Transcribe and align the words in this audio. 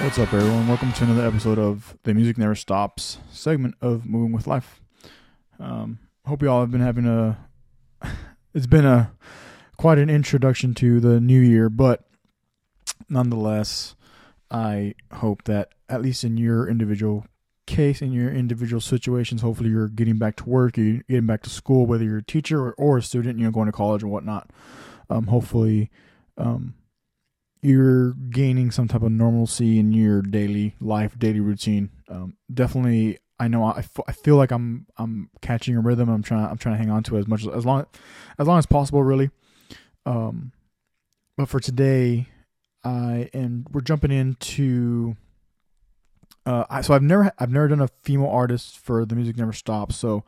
What's 0.00 0.16
up, 0.16 0.32
everyone? 0.32 0.68
Welcome 0.68 0.92
to 0.92 1.04
another 1.04 1.26
episode 1.26 1.58
of 1.58 1.98
the 2.04 2.14
Music 2.14 2.38
Never 2.38 2.54
Stops 2.54 3.18
segment 3.32 3.74
of 3.80 4.06
Moving 4.06 4.30
with 4.30 4.46
Life. 4.46 4.80
Um, 5.58 5.98
hope 6.24 6.40
you 6.40 6.48
all 6.48 6.60
have 6.60 6.70
been 6.70 6.80
having 6.80 7.04
a. 7.04 7.36
It's 8.54 8.68
been 8.68 8.86
a 8.86 9.12
quite 9.76 9.98
an 9.98 10.08
introduction 10.08 10.72
to 10.74 11.00
the 11.00 11.20
new 11.20 11.40
year, 11.40 11.68
but 11.68 12.04
nonetheless, 13.08 13.96
I 14.52 14.94
hope 15.14 15.42
that 15.44 15.70
at 15.88 16.00
least 16.00 16.22
in 16.22 16.36
your 16.36 16.68
individual 16.68 17.26
case, 17.66 18.00
in 18.00 18.12
your 18.12 18.30
individual 18.30 18.80
situations, 18.80 19.42
hopefully 19.42 19.70
you're 19.70 19.88
getting 19.88 20.16
back 20.16 20.36
to 20.36 20.48
work, 20.48 20.76
you're 20.76 21.02
getting 21.08 21.26
back 21.26 21.42
to 21.42 21.50
school, 21.50 21.86
whether 21.86 22.04
you're 22.04 22.18
a 22.18 22.24
teacher 22.24 22.60
or, 22.60 22.72
or 22.74 22.98
a 22.98 23.02
student, 23.02 23.36
you 23.36 23.44
know, 23.44 23.50
going 23.50 23.66
to 23.66 23.72
college 23.72 24.04
or 24.04 24.08
whatnot. 24.08 24.48
Um, 25.10 25.26
hopefully, 25.26 25.90
um, 26.36 26.74
you're 27.60 28.12
gaining 28.30 28.70
some 28.70 28.88
type 28.88 29.02
of 29.02 29.10
normalcy 29.10 29.78
in 29.78 29.92
your 29.92 30.22
daily 30.22 30.74
life, 30.80 31.18
daily 31.18 31.40
routine. 31.40 31.90
Um, 32.08 32.36
definitely, 32.52 33.18
I 33.40 33.48
know 33.48 33.64
I, 33.64 33.78
f- 33.78 34.00
I 34.06 34.12
feel 34.12 34.36
like 34.36 34.50
I'm 34.50 34.86
I'm 34.96 35.30
catching 35.40 35.76
a 35.76 35.80
rhythm. 35.80 36.08
I'm 36.08 36.22
trying 36.22 36.46
I'm 36.46 36.58
trying 36.58 36.76
to 36.76 36.78
hang 36.78 36.90
on 36.90 37.02
to 37.04 37.16
it 37.16 37.20
as 37.20 37.28
much 37.28 37.42
as, 37.42 37.48
as 37.48 37.66
long 37.66 37.86
as 38.38 38.46
long 38.46 38.58
as 38.58 38.66
possible, 38.66 39.02
really. 39.02 39.30
Um, 40.06 40.52
but 41.36 41.48
for 41.48 41.60
today, 41.60 42.28
I 42.84 43.30
am 43.34 43.66
we're 43.70 43.80
jumping 43.80 44.10
into. 44.10 45.16
Uh, 46.46 46.64
I, 46.70 46.80
so 46.80 46.94
I've 46.94 47.02
never 47.02 47.30
I've 47.38 47.50
never 47.50 47.68
done 47.68 47.80
a 47.80 47.88
female 48.02 48.28
artist 48.28 48.78
for 48.78 49.04
the 49.04 49.14
music 49.14 49.36
never 49.36 49.52
stops. 49.52 49.96
So, 49.96 50.24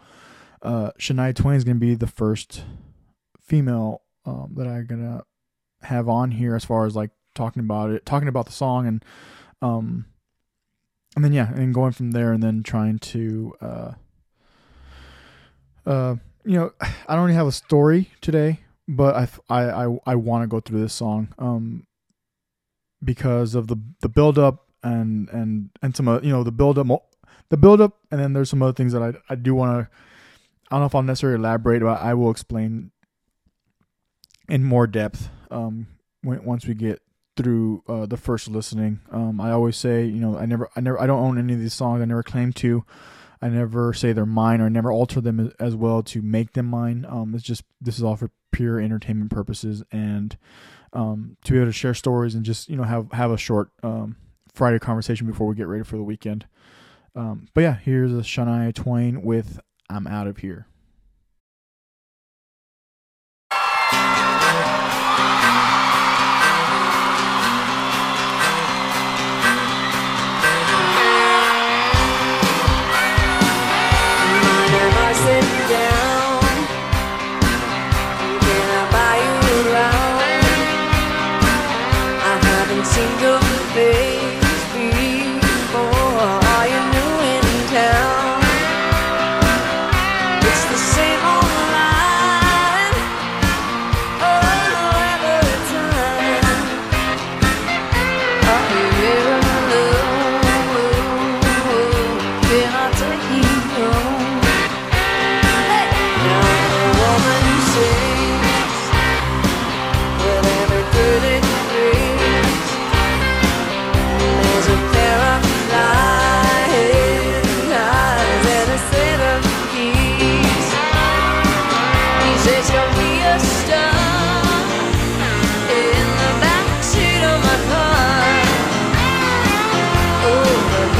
uh, 0.62 0.90
Shania 0.98 1.34
Twain 1.34 1.56
is 1.56 1.64
gonna 1.64 1.78
be 1.78 1.94
the 1.94 2.06
first 2.06 2.64
female 3.40 4.02
um, 4.26 4.52
that 4.56 4.66
I'm 4.66 4.86
gonna 4.86 5.22
have 5.82 6.08
on 6.08 6.30
here 6.30 6.54
as 6.54 6.64
far 6.64 6.84
as 6.84 6.94
like 6.94 7.10
talking 7.40 7.60
about 7.60 7.90
it, 7.90 8.04
talking 8.04 8.28
about 8.28 8.46
the 8.46 8.52
song, 8.52 8.86
and 8.86 9.04
um, 9.62 10.06
and 11.16 11.24
then 11.24 11.32
yeah, 11.32 11.52
and 11.54 11.74
going 11.74 11.92
from 11.92 12.10
there, 12.10 12.32
and 12.32 12.42
then 12.42 12.62
trying 12.62 12.98
to 12.98 13.54
uh, 13.60 13.92
uh, 15.86 16.16
you 16.44 16.56
know, 16.56 16.72
I 16.80 17.14
don't 17.14 17.24
really 17.24 17.34
have 17.34 17.46
a 17.46 17.52
story 17.52 18.10
today, 18.20 18.60
but 18.86 19.14
I 19.14 19.28
I 19.48 19.86
I, 19.86 19.98
I 20.06 20.14
want 20.16 20.42
to 20.42 20.48
go 20.48 20.60
through 20.60 20.80
this 20.80 20.94
song 20.94 21.32
um 21.38 21.86
because 23.02 23.54
of 23.54 23.68
the 23.68 23.76
the 24.00 24.08
build 24.08 24.38
up 24.38 24.66
and 24.82 25.28
and 25.30 25.70
and 25.82 25.96
some 25.96 26.08
uh, 26.08 26.20
you 26.20 26.30
know 26.30 26.42
the 26.42 26.52
build 26.52 26.78
up 26.78 26.86
the 27.48 27.56
build 27.56 27.80
up 27.80 27.98
and 28.10 28.20
then 28.20 28.32
there's 28.32 28.50
some 28.50 28.62
other 28.62 28.72
things 28.72 28.92
that 28.92 29.02
I 29.02 29.14
I 29.32 29.34
do 29.36 29.54
want 29.54 29.78
to 29.78 29.90
I 30.70 30.74
don't 30.74 30.80
know 30.80 30.86
if 30.86 30.94
I'll 30.94 31.02
necessarily 31.02 31.38
elaborate 31.38 31.82
but 31.82 32.00
I 32.00 32.14
will 32.14 32.30
explain 32.30 32.90
in 34.48 34.64
more 34.64 34.86
depth 34.86 35.30
um 35.50 35.86
when, 36.22 36.44
once 36.44 36.66
we 36.66 36.74
get 36.74 37.00
through 37.40 37.82
uh, 37.88 38.04
the 38.04 38.18
first 38.18 38.48
listening. 38.48 39.00
Um, 39.10 39.40
I 39.40 39.50
always 39.50 39.76
say, 39.76 40.04
you 40.04 40.20
know, 40.20 40.36
I 40.36 40.44
never, 40.44 40.68
I 40.76 40.80
never, 40.80 41.00
I 41.00 41.06
don't 41.06 41.22
own 41.22 41.38
any 41.38 41.54
of 41.54 41.60
these 41.60 41.72
songs. 41.72 42.02
I 42.02 42.04
never 42.04 42.22
claim 42.22 42.52
to. 42.54 42.84
I 43.40 43.48
never 43.48 43.94
say 43.94 44.12
they're 44.12 44.26
mine 44.26 44.60
or 44.60 44.66
I 44.66 44.68
never 44.68 44.92
alter 44.92 45.22
them 45.22 45.50
as, 45.58 45.74
well 45.74 46.02
to 46.02 46.20
make 46.20 46.52
them 46.52 46.66
mine. 46.66 47.06
Um, 47.08 47.34
it's 47.34 47.42
just 47.42 47.62
this 47.80 47.96
is 47.96 48.02
all 48.02 48.16
for 48.16 48.30
pure 48.52 48.78
entertainment 48.78 49.30
purposes 49.30 49.82
and 49.90 50.36
um, 50.92 51.38
to 51.44 51.52
be 51.52 51.58
able 51.58 51.68
to 51.68 51.72
share 51.72 51.94
stories 51.94 52.34
and 52.34 52.44
just 52.44 52.68
you 52.68 52.76
know 52.76 52.82
have 52.82 53.10
have 53.12 53.30
a 53.30 53.38
short 53.38 53.70
um, 53.82 54.16
Friday 54.52 54.78
conversation 54.78 55.26
before 55.26 55.46
we 55.46 55.54
get 55.54 55.66
ready 55.66 55.84
for 55.84 55.96
the 55.96 56.02
weekend. 56.02 56.46
Um, 57.14 57.48
but 57.54 57.62
yeah, 57.62 57.76
here's 57.76 58.12
a 58.12 58.16
Shania 58.16 58.74
Twain 58.74 59.22
with 59.22 59.58
"I'm 59.88 60.06
Out 60.06 60.26
of 60.26 60.38
Here." 60.38 60.66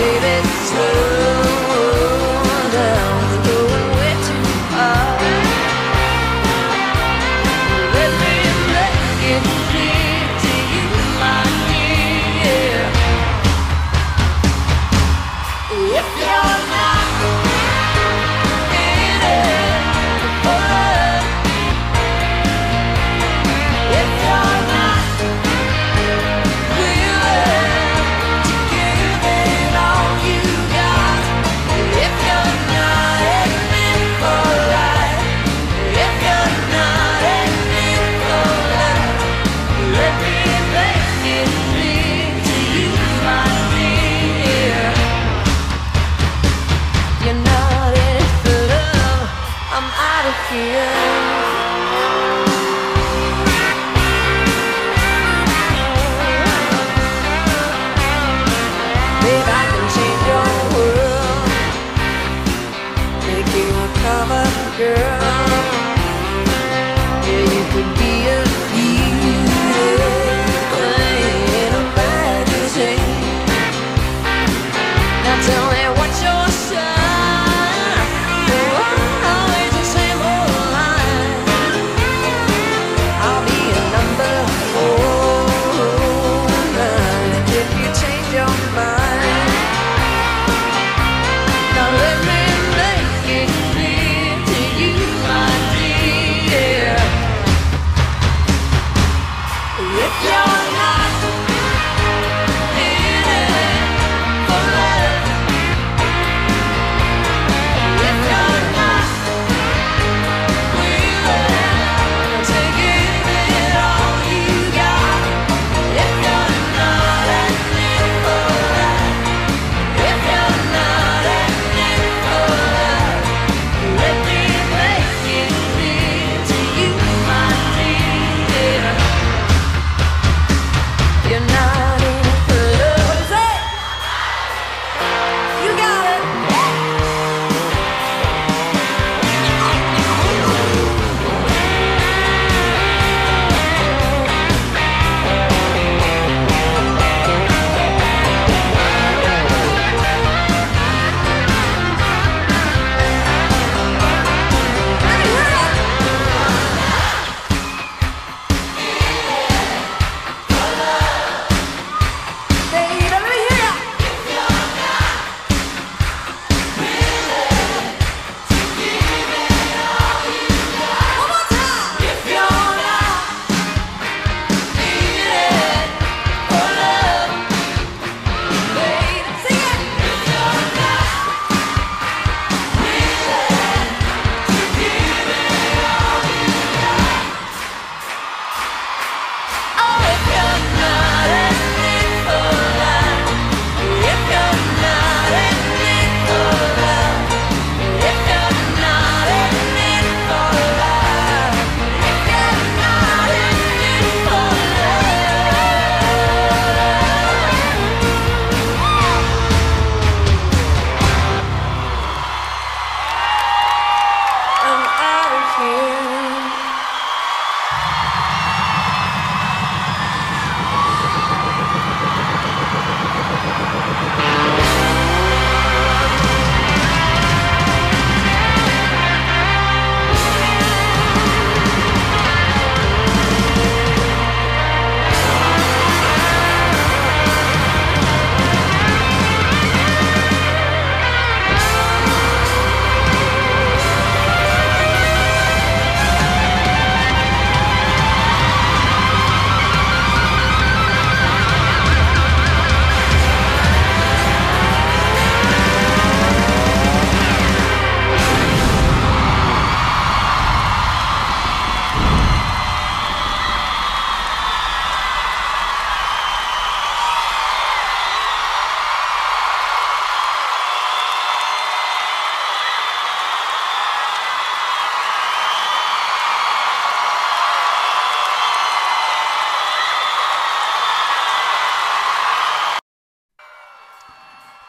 Tell 0.00 1.15
me 1.15 1.19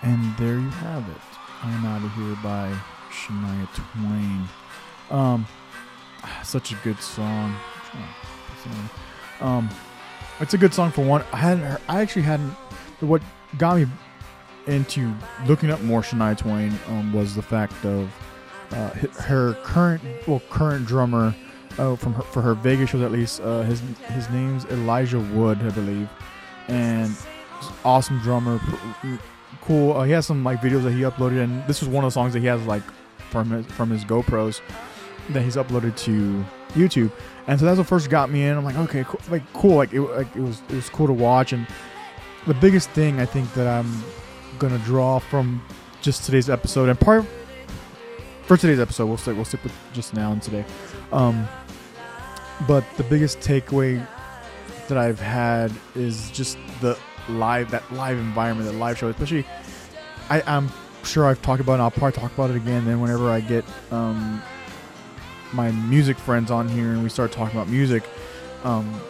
And 0.03 0.35
there 0.37 0.55
you 0.55 0.69
have 0.69 1.07
it. 1.09 1.21
I'm 1.63 1.85
out 1.85 2.03
of 2.03 2.11
here 2.13 2.35
by 2.43 2.75
Shania 3.11 3.67
Twain. 3.75 4.47
Um, 5.11 5.45
such 6.43 6.71
a 6.71 6.75
good 6.83 6.99
song. 6.99 7.55
Um, 9.39 9.69
it's 10.39 10.53
a 10.53 10.57
good 10.57 10.73
song 10.73 10.91
for 10.91 11.03
one. 11.03 11.23
I 11.31 11.37
hadn't. 11.37 11.63
Heard, 11.63 11.81
I 11.87 12.01
actually 12.01 12.23
hadn't. 12.23 12.51
What 12.99 13.21
got 13.57 13.77
me 13.77 13.85
into 14.67 15.13
looking 15.47 15.71
up 15.71 15.81
more 15.81 16.01
Shania 16.01 16.37
Twain 16.37 16.73
um, 16.87 17.13
was 17.13 17.35
the 17.35 17.41
fact 17.41 17.85
of 17.85 18.11
uh, 18.71 18.89
her 19.21 19.53
current, 19.63 20.01
well, 20.27 20.41
current 20.49 20.85
drummer. 20.85 21.35
Oh, 21.77 21.95
from 21.95 22.13
her, 22.15 22.23
for 22.23 22.41
her 22.41 22.53
Vegas 22.53 22.89
shows 22.89 23.01
at 23.01 23.11
least. 23.11 23.39
Uh, 23.41 23.61
his 23.61 23.81
his 24.07 24.29
name's 24.29 24.65
Elijah 24.65 25.19
Wood, 25.19 25.59
I 25.61 25.69
believe, 25.69 26.09
and 26.67 27.15
awesome 27.85 28.19
drummer. 28.19 28.59
Cool. 29.59 29.93
Uh, 29.93 30.03
he 30.03 30.11
has 30.11 30.25
some 30.25 30.43
like 30.43 30.61
videos 30.61 30.83
that 30.83 30.91
he 30.91 31.01
uploaded, 31.01 31.43
and 31.43 31.65
this 31.67 31.81
was 31.81 31.89
one 31.89 32.03
of 32.03 32.07
the 32.09 32.13
songs 32.13 32.33
that 32.33 32.39
he 32.39 32.47
has 32.47 32.65
like 32.65 32.83
from 33.29 33.51
his 33.51 33.65
from 33.67 33.89
his 33.89 34.03
GoPros 34.05 34.61
that 35.29 35.41
he's 35.43 35.55
uploaded 35.55 35.95
to 35.97 36.43
YouTube. 36.73 37.11
And 37.47 37.59
so 37.59 37.65
that's 37.65 37.77
what 37.77 37.87
first 37.87 38.09
got 38.09 38.29
me 38.29 38.43
in. 38.43 38.57
I'm 38.57 38.63
like, 38.63 38.77
okay, 38.77 39.03
cool. 39.03 39.19
like 39.29 39.53
cool. 39.53 39.75
Like 39.75 39.93
it, 39.93 40.01
like 40.01 40.35
it 40.35 40.41
was 40.41 40.61
it 40.69 40.75
was 40.75 40.89
cool 40.89 41.07
to 41.07 41.13
watch. 41.13 41.53
And 41.53 41.67
the 42.47 42.53
biggest 42.53 42.89
thing 42.91 43.19
I 43.19 43.25
think 43.25 43.53
that 43.53 43.67
I'm 43.67 44.03
gonna 44.59 44.79
draw 44.79 45.19
from 45.19 45.61
just 46.01 46.25
today's 46.25 46.49
episode 46.49 46.89
and 46.89 46.99
part 46.99 47.25
for 48.43 48.57
today's 48.57 48.79
episode, 48.79 49.05
we'll 49.05 49.17
stick 49.17 49.35
we'll 49.35 49.45
stick 49.45 49.63
with 49.63 49.73
just 49.93 50.13
now 50.13 50.31
and 50.31 50.41
today. 50.41 50.65
Um, 51.11 51.47
but 52.67 52.83
the 52.97 53.03
biggest 53.03 53.39
takeaway 53.39 54.05
that 54.87 54.97
I've 54.97 55.19
had 55.19 55.71
is 55.95 56.29
just 56.31 56.57
the 56.81 56.97
live 57.31 57.71
that 57.71 57.91
live 57.93 58.17
environment, 58.17 58.69
that 58.69 58.77
live 58.77 58.97
show, 58.97 59.09
especially. 59.09 59.45
I, 60.29 60.41
I'm 60.45 60.69
sure 61.03 61.25
I've 61.25 61.41
talked 61.41 61.61
about 61.61 61.73
it. 61.73 61.75
And 61.75 61.83
I'll 61.83 61.91
probably 61.91 62.19
talk 62.19 62.33
about 62.33 62.49
it 62.49 62.55
again. 62.55 62.85
Then 62.85 63.01
whenever 63.01 63.29
I 63.29 63.41
get 63.41 63.65
um, 63.91 64.41
my 65.53 65.71
music 65.71 66.17
friends 66.17 66.51
on 66.51 66.69
here 66.69 66.91
and 66.91 67.03
we 67.03 67.09
start 67.09 67.31
talking 67.31 67.57
about 67.57 67.69
music, 67.69 68.03
um, 68.63 69.01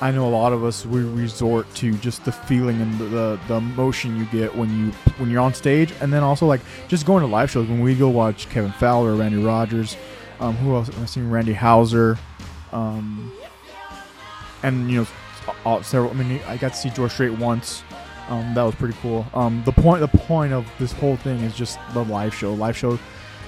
I 0.00 0.10
know 0.10 0.26
a 0.26 0.28
lot 0.28 0.52
of 0.52 0.62
us 0.62 0.84
we 0.84 1.02
resort 1.02 1.72
to 1.76 1.92
just 1.94 2.24
the 2.24 2.32
feeling 2.32 2.80
and 2.82 2.98
the, 2.98 3.04
the, 3.04 3.40
the 3.48 3.54
emotion 3.54 4.16
you 4.16 4.26
get 4.26 4.54
when 4.54 4.68
you 4.78 4.92
when 5.18 5.30
you're 5.30 5.40
on 5.40 5.54
stage, 5.54 5.92
and 6.00 6.12
then 6.12 6.22
also 6.22 6.46
like 6.46 6.60
just 6.86 7.06
going 7.06 7.22
to 7.22 7.26
live 7.26 7.50
shows. 7.50 7.66
When 7.66 7.80
we 7.80 7.94
go 7.94 8.08
watch 8.08 8.48
Kevin 8.50 8.72
Fowler, 8.72 9.14
Randy 9.14 9.42
Rogers, 9.42 9.96
um, 10.38 10.54
who 10.56 10.74
else? 10.74 10.90
I've 10.90 11.08
seen 11.08 11.30
Randy 11.30 11.54
Houser, 11.54 12.18
um, 12.72 13.32
and 14.62 14.90
you 14.90 15.00
know 15.00 15.06
all, 15.64 15.82
several. 15.82 16.10
I 16.10 16.14
mean, 16.14 16.40
I 16.46 16.56
got 16.56 16.72
to 16.72 16.78
see 16.78 16.90
George 16.90 17.12
Strait 17.12 17.30
once. 17.30 17.82
Um, 18.28 18.54
that 18.54 18.62
was 18.62 18.74
pretty 18.74 18.96
cool. 19.00 19.24
Um, 19.34 19.62
the 19.64 19.72
point 19.72 20.00
the 20.00 20.18
point 20.18 20.52
of 20.52 20.66
this 20.78 20.92
whole 20.92 21.16
thing 21.16 21.40
is 21.40 21.54
just 21.54 21.78
the 21.94 22.04
live 22.04 22.34
show. 22.34 22.52
Live 22.54 22.76
show 22.76 22.98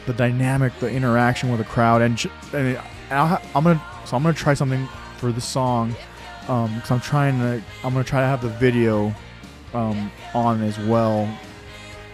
the 0.06 0.12
dynamic, 0.12 0.72
the 0.78 0.90
interaction 0.90 1.50
with 1.50 1.58
the 1.58 1.64
crowd, 1.64 2.00
and, 2.00 2.30
and 2.54 2.78
i 3.10 3.40
am 3.54 3.64
gonna 3.64 3.82
so 4.06 4.16
I'm 4.16 4.22
gonna 4.22 4.34
try 4.34 4.54
something 4.54 4.86
for 5.16 5.32
this 5.32 5.44
song 5.44 5.94
um, 6.48 6.82
I'm 6.88 7.00
trying 7.00 7.38
to 7.40 7.62
I'm 7.84 7.92
gonna 7.92 8.04
try 8.04 8.20
to 8.20 8.26
have 8.26 8.42
the 8.42 8.48
video 8.48 9.14
um, 9.74 10.10
on 10.34 10.62
as 10.62 10.78
well. 10.78 11.28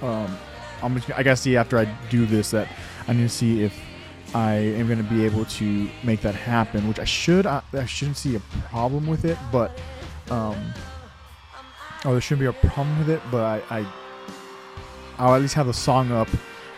Um, 0.03 0.37
I'm 0.83 0.97
just, 0.97 1.11
I 1.13 1.23
gotta 1.23 1.37
see 1.37 1.57
after 1.57 1.79
I 1.79 1.85
do 2.11 2.27
this 2.27 2.51
that 2.51 2.69
I 3.07 3.13
need 3.13 3.23
to 3.23 3.29
see 3.29 3.63
if 3.63 3.81
I 4.35 4.55
am 4.55 4.89
gonna 4.89 5.03
be 5.03 5.25
able 5.25 5.45
to 5.45 5.89
make 6.03 6.21
that 6.23 6.35
happen, 6.35 6.89
which 6.89 6.99
I 6.99 7.05
should. 7.05 7.47
I, 7.47 7.63
I 7.73 7.87
shouldn't 7.87 8.17
see 8.17 8.37
a 8.37 8.41
problem 8.69 9.07
with 9.07 9.25
it, 9.25 9.39
but 9.53 9.79
um, 10.31 10.57
oh, 12.05 12.13
there 12.13 12.21
shouldn't 12.21 12.41
be 12.41 12.47
a 12.47 12.69
problem 12.69 12.99
with 12.99 13.11
it, 13.11 13.23
but 13.31 13.45
I, 13.71 13.79
I 13.79 13.87
I'll 15.19 15.35
at 15.35 15.41
least 15.41 15.55
have 15.55 15.67
the 15.67 15.75
song 15.75 16.11
up 16.11 16.29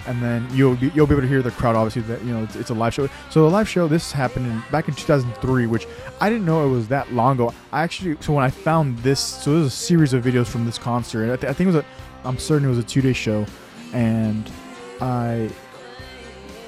and 0.06 0.22
then 0.22 0.46
you'll 0.52 0.76
be 0.76 0.90
you'll 0.94 1.06
be 1.06 1.14
able 1.14 1.22
to 1.22 1.28
hear 1.28 1.42
the 1.42 1.50
crowd. 1.50 1.76
Obviously, 1.76 2.02
that 2.02 2.22
you 2.24 2.32
know 2.32 2.42
it's, 2.44 2.56
it's, 2.56 2.70
a 2.70 2.74
live 2.74 2.94
show. 2.94 3.08
So 3.30 3.42
the 3.42 3.50
live 3.50 3.68
show 3.68 3.88
this 3.88 4.12
happened 4.12 4.46
in, 4.46 4.62
back 4.70 4.88
in 4.88 4.94
2003, 4.94 5.66
which 5.66 5.86
I 6.20 6.30
didn't 6.30 6.46
know 6.46 6.66
it 6.66 6.70
was 6.70 6.88
that 6.88 7.12
long 7.12 7.36
ago. 7.36 7.52
I 7.72 7.82
actually 7.82 8.16
so 8.20 8.32
when 8.32 8.44
I 8.44 8.50
found 8.50 8.98
this, 9.00 9.20
so 9.20 9.52
there's 9.52 9.66
a 9.66 9.70
series 9.70 10.12
of 10.12 10.24
videos 10.24 10.46
from 10.46 10.64
this 10.64 10.78
concert. 10.78 11.32
I, 11.32 11.36
th- 11.36 11.50
I 11.50 11.52
think 11.52 11.68
it 11.68 11.74
was 11.74 11.76
a, 11.76 11.84
I'm 12.24 12.38
certain 12.38 12.66
it 12.66 12.70
was 12.70 12.78
a 12.78 12.84
two 12.84 13.02
day 13.02 13.12
show, 13.12 13.44
and 13.92 14.50
I 15.00 15.50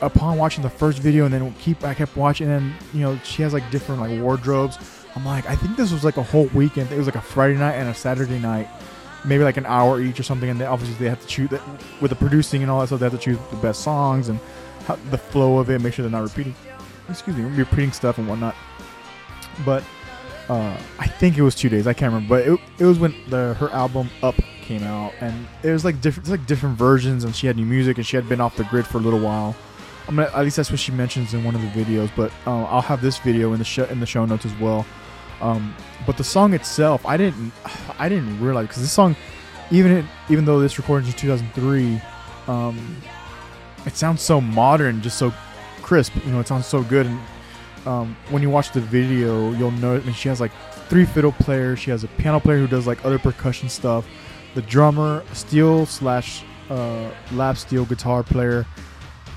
upon 0.01 0.39
watching 0.39 0.63
the 0.63 0.71
first 0.71 0.99
video 0.99 1.25
and 1.25 1.35
then 1.35 1.55
keep 1.55 1.85
I 1.85 1.95
kept 1.95 2.17
watching 2.17 2.49
and 2.49 2.73
you 2.93 3.01
know 3.01 3.19
she 3.25 3.43
has 3.43 3.53
like 3.53 3.69
different 3.71 4.01
like 4.01 4.21
wardrobes. 4.21 4.79
I'm 5.15 5.25
like 5.25 5.47
I 5.47 5.57
think 5.57 5.77
this 5.77 5.93
was 5.93 6.05
like 6.05 6.17
a 6.17 6.23
whole 6.23 6.47
weekend. 6.55 6.93
It 6.93 6.99
was 6.99 7.07
like 7.07 7.17
a 7.17 7.21
Friday 7.21 7.59
night 7.59 7.75
and 7.75 7.89
a 7.89 7.95
Saturday 7.95 8.39
night 8.39 8.69
maybe 9.25 9.45
like 9.45 9.57
an 9.57 9.67
hour 9.67 10.01
each 10.01 10.19
or 10.19 10.23
something, 10.23 10.49
and 10.49 10.61
they, 10.61 10.67
obviously 10.67 10.97
they 10.97 11.09
have 11.09 11.21
to 11.21 11.27
choose 11.27 11.51
with 12.01 12.11
the 12.11 12.17
producing 12.17 12.63
and 12.63 12.71
all 12.71 12.81
that 12.81 12.89
stuff. 12.89 13.01
They 13.01 13.07
have 13.07 13.13
to 13.13 13.19
choose 13.19 13.39
the 13.51 13.57
best 13.57 13.83
songs 13.83 14.29
and 14.29 14.39
how, 14.87 14.97
the 15.11 15.19
flow 15.19 15.59
of 15.59 15.71
it. 15.71 15.81
Make 15.81 15.95
sure 15.95 16.03
they're 16.03 16.11
not 16.11 16.23
repeating. 16.23 16.55
Excuse 17.09 17.37
me, 17.37 17.45
repeating 17.45 17.93
stuff 17.93 18.19
and 18.19 18.29
whatnot. 18.29 18.55
But 19.65 19.83
uh, 20.49 20.77
I 20.99 21.07
think 21.07 21.37
it 21.39 21.43
was 21.43 21.55
two 21.55 21.69
days. 21.69 21.87
I 21.87 21.93
can't 21.93 22.13
remember, 22.13 22.37
but 22.37 22.47
it, 22.47 22.61
it 22.79 22.85
was 22.85 22.99
when 22.99 23.15
the 23.29 23.55
her 23.55 23.71
album 23.71 24.11
Up 24.23 24.37
came 24.63 24.83
out, 24.83 25.13
and 25.21 25.47
it 25.63 25.71
was 25.71 25.85
like 25.85 26.01
different, 26.01 26.29
like 26.29 26.47
different 26.47 26.77
versions, 26.77 27.25
and 27.25 27.35
she 27.35 27.47
had 27.47 27.57
new 27.57 27.67
music, 27.67 27.97
and 27.97 28.07
she 28.07 28.17
had 28.17 28.29
been 28.29 28.41
off 28.41 28.57
the 28.57 28.65
grid 28.65 28.87
for 28.87 28.99
a 28.99 29.01
little 29.01 29.21
while. 29.21 29.57
I'm 30.09 30.17
gonna, 30.17 30.31
at 30.35 30.43
least 30.43 30.57
that's 30.57 30.71
what 30.71 30.81
she 30.81 30.91
mentions 30.91 31.35
in 31.35 31.45
one 31.45 31.55
of 31.55 31.61
the 31.61 31.69
videos. 31.69 32.11
But 32.17 32.33
uh, 32.47 32.65
I'll 32.65 32.81
have 32.81 33.03
this 33.03 33.19
video 33.19 33.53
in 33.53 33.59
the 33.59 33.65
show 33.65 33.85
in 33.85 34.01
the 34.01 34.07
show 34.07 34.25
notes 34.25 34.47
as 34.47 34.55
well. 34.55 34.87
Um, 35.41 35.75
but 36.07 36.17
the 36.17 36.25
song 36.25 36.55
itself, 36.55 37.05
I 37.07 37.17
didn't, 37.17 37.53
I 37.99 38.09
didn't 38.09 38.41
realize 38.41 38.67
because 38.69 38.83
this 38.83 38.93
song, 38.93 39.15
even 39.71 39.93
it, 39.93 40.05
even 40.31 40.45
though 40.45 40.61
this 40.61 40.79
recording 40.79 41.09
is 41.09 41.15
2003, 41.15 42.01
um, 42.49 42.97
it 43.87 43.97
sounds 43.97 44.23
so 44.23 44.41
modern, 44.41 45.03
just 45.03 45.19
so 45.19 45.33
crisp. 45.83 46.15
You 46.25 46.33
know, 46.33 46.41
it 46.41 46.49
sounds 46.49 46.67
so 46.67 46.83
good. 46.83 47.07
And 47.07 47.21
um, 47.87 48.17
when 48.31 48.43
you 48.43 48.51
watch 48.51 48.73
the 48.73 48.81
video, 48.81 49.53
you'll 49.53 49.71
notice 49.73 50.05
I 50.05 50.07
mean, 50.07 50.15
she 50.15 50.29
has 50.29 50.41
like 50.41 50.53
three 50.89 51.05
fiddle 51.05 51.33
players. 51.33 51.79
She 51.79 51.91
has 51.91 52.03
a 52.03 52.09
piano 52.09 52.41
player 52.41 52.59
who 52.59 52.67
does 52.67 52.87
like 52.87 53.05
other 53.05 53.19
percussion 53.19 53.69
stuff. 53.69 54.07
The 54.55 54.63
drummer, 54.63 55.23
steel 55.35 55.85
slash 55.87 56.43
uh, 56.71 57.11
lap 57.33 57.57
steel 57.57 57.85
guitar 57.85 58.23
player, 58.23 58.67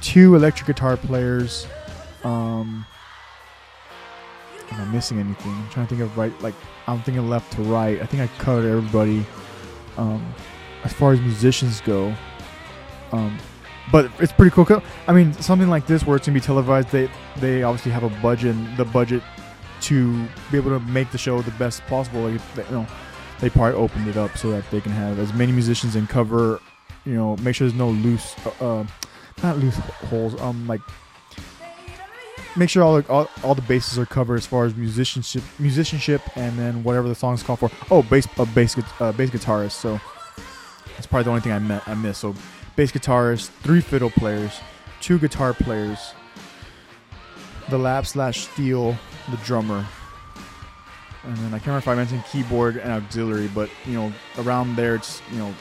two 0.02 0.36
electric 0.36 0.68
guitar 0.68 0.98
players. 0.98 1.68
Um, 2.24 2.86
am 4.72 4.82
I 4.82 4.86
missing 4.86 5.20
anything? 5.20 5.52
I'm 5.52 5.70
trying 5.70 5.88
to 5.88 5.96
think 5.96 6.02
of 6.02 6.18
right, 6.18 6.34
like 6.42 6.56
I'm 6.88 7.02
thinking 7.02 7.30
left 7.30 7.54
to 7.54 7.64
right. 7.64 8.02
I 8.02 8.06
think 8.06 8.22
I 8.22 8.28
covered 8.42 8.68
everybody. 8.68 9.26
Um, 9.98 10.34
as 10.84 10.94
far 10.94 11.14
as 11.14 11.20
musicians 11.20 11.80
go, 11.82 12.14
um, 13.12 13.38
but 13.92 14.10
it's 14.20 14.32
pretty 14.32 14.52
cool. 14.52 14.82
I 15.08 15.14
mean, 15.14 15.34
something 15.34 15.70
like 15.70 15.86
this 15.86 16.06
where 16.06 16.16
it's 16.16 16.26
gonna 16.26 16.40
be 16.40 16.42
televised, 16.42 16.90
they 16.90 17.10
they 17.38 17.64
obviously 17.64 17.92
have 17.92 18.04
a 18.04 18.10
budget, 18.22 18.56
the 18.78 18.86
budget 18.86 19.22
to 19.82 20.26
be 20.52 20.58
able 20.58 20.70
to 20.72 20.80
make 20.86 21.12
the 21.12 21.18
show 21.18 21.42
the 21.42 21.52
best 21.52 21.82
possible. 21.88 22.22
Like, 22.22 22.42
you 22.70 22.76
know, 22.76 22.88
they 23.40 23.50
probably 23.50 23.80
opened 23.80 24.08
it 24.08 24.18
up 24.18 24.38
so 24.38 24.52
that 24.52 24.70
they 24.72 24.80
can 24.80 24.92
have 24.92 25.20
as 25.20 25.34
many 25.34 25.52
musicians 25.52 25.96
and 25.96 26.08
cover, 26.08 26.60
you 27.06 27.14
know, 27.14 27.36
make 27.38 27.56
sure 27.56 27.68
there's 27.68 27.78
no 27.78 27.90
loose, 27.90 28.36
uh, 28.46 28.66
uh 28.66 28.86
not 29.44 29.58
loose 29.58 29.76
holes, 29.76 30.40
um, 30.42 30.68
like 30.68 30.82
make 32.56 32.70
sure 32.70 32.84
all, 32.84 33.02
the, 33.02 33.10
all, 33.10 33.30
all 33.44 33.56
the 33.56 33.62
bases 33.62 33.98
are 33.98 34.06
covered 34.06 34.36
as 34.36 34.46
far 34.46 34.66
as 34.66 34.76
musicianship, 34.76 35.44
musicianship, 35.60 36.22
and 36.36 36.58
then 36.58 36.84
whatever 36.84 37.08
the 37.08 37.16
songs 37.16 37.44
call 37.44 37.56
for. 37.56 37.70
Oh, 37.90 38.04
bass, 38.04 38.28
a 38.38 38.46
bass, 38.46 38.78
uh, 39.00 39.12
bass 39.12 39.30
guitarist. 39.30 39.72
So 39.72 40.00
that's 40.96 41.08
probably 41.08 41.24
the 41.24 41.30
only 41.30 41.42
thing 41.42 41.52
I 41.54 41.60
met, 41.60 41.88
I 41.88 41.94
missed. 41.94 42.22
So 42.22 42.36
bass 42.76 42.92
guitarist, 42.92 43.50
three 43.64 43.82
fiddle 43.82 44.10
players, 44.10 44.60
two 45.00 45.20
guitar 45.20 45.54
players, 45.54 46.14
the 47.70 47.78
lap 47.78 48.06
slash 48.06 48.48
steel, 48.48 48.98
the 49.30 49.38
drummer, 49.38 49.86
and 51.24 51.38
then 51.38 51.48
I 51.48 51.60
can't 51.60 51.68
remember 51.68 51.80
if 51.80 51.88
I 51.88 51.96
mentioned 51.96 52.24
keyboard 52.32 52.78
and 52.78 52.92
auxiliary, 52.92 53.48
but 53.54 53.70
you 53.86 53.94
know 53.94 54.12
around 54.40 54.76
there 54.76 54.96
it's 54.96 55.22
you 55.32 55.38
know 55.38 55.54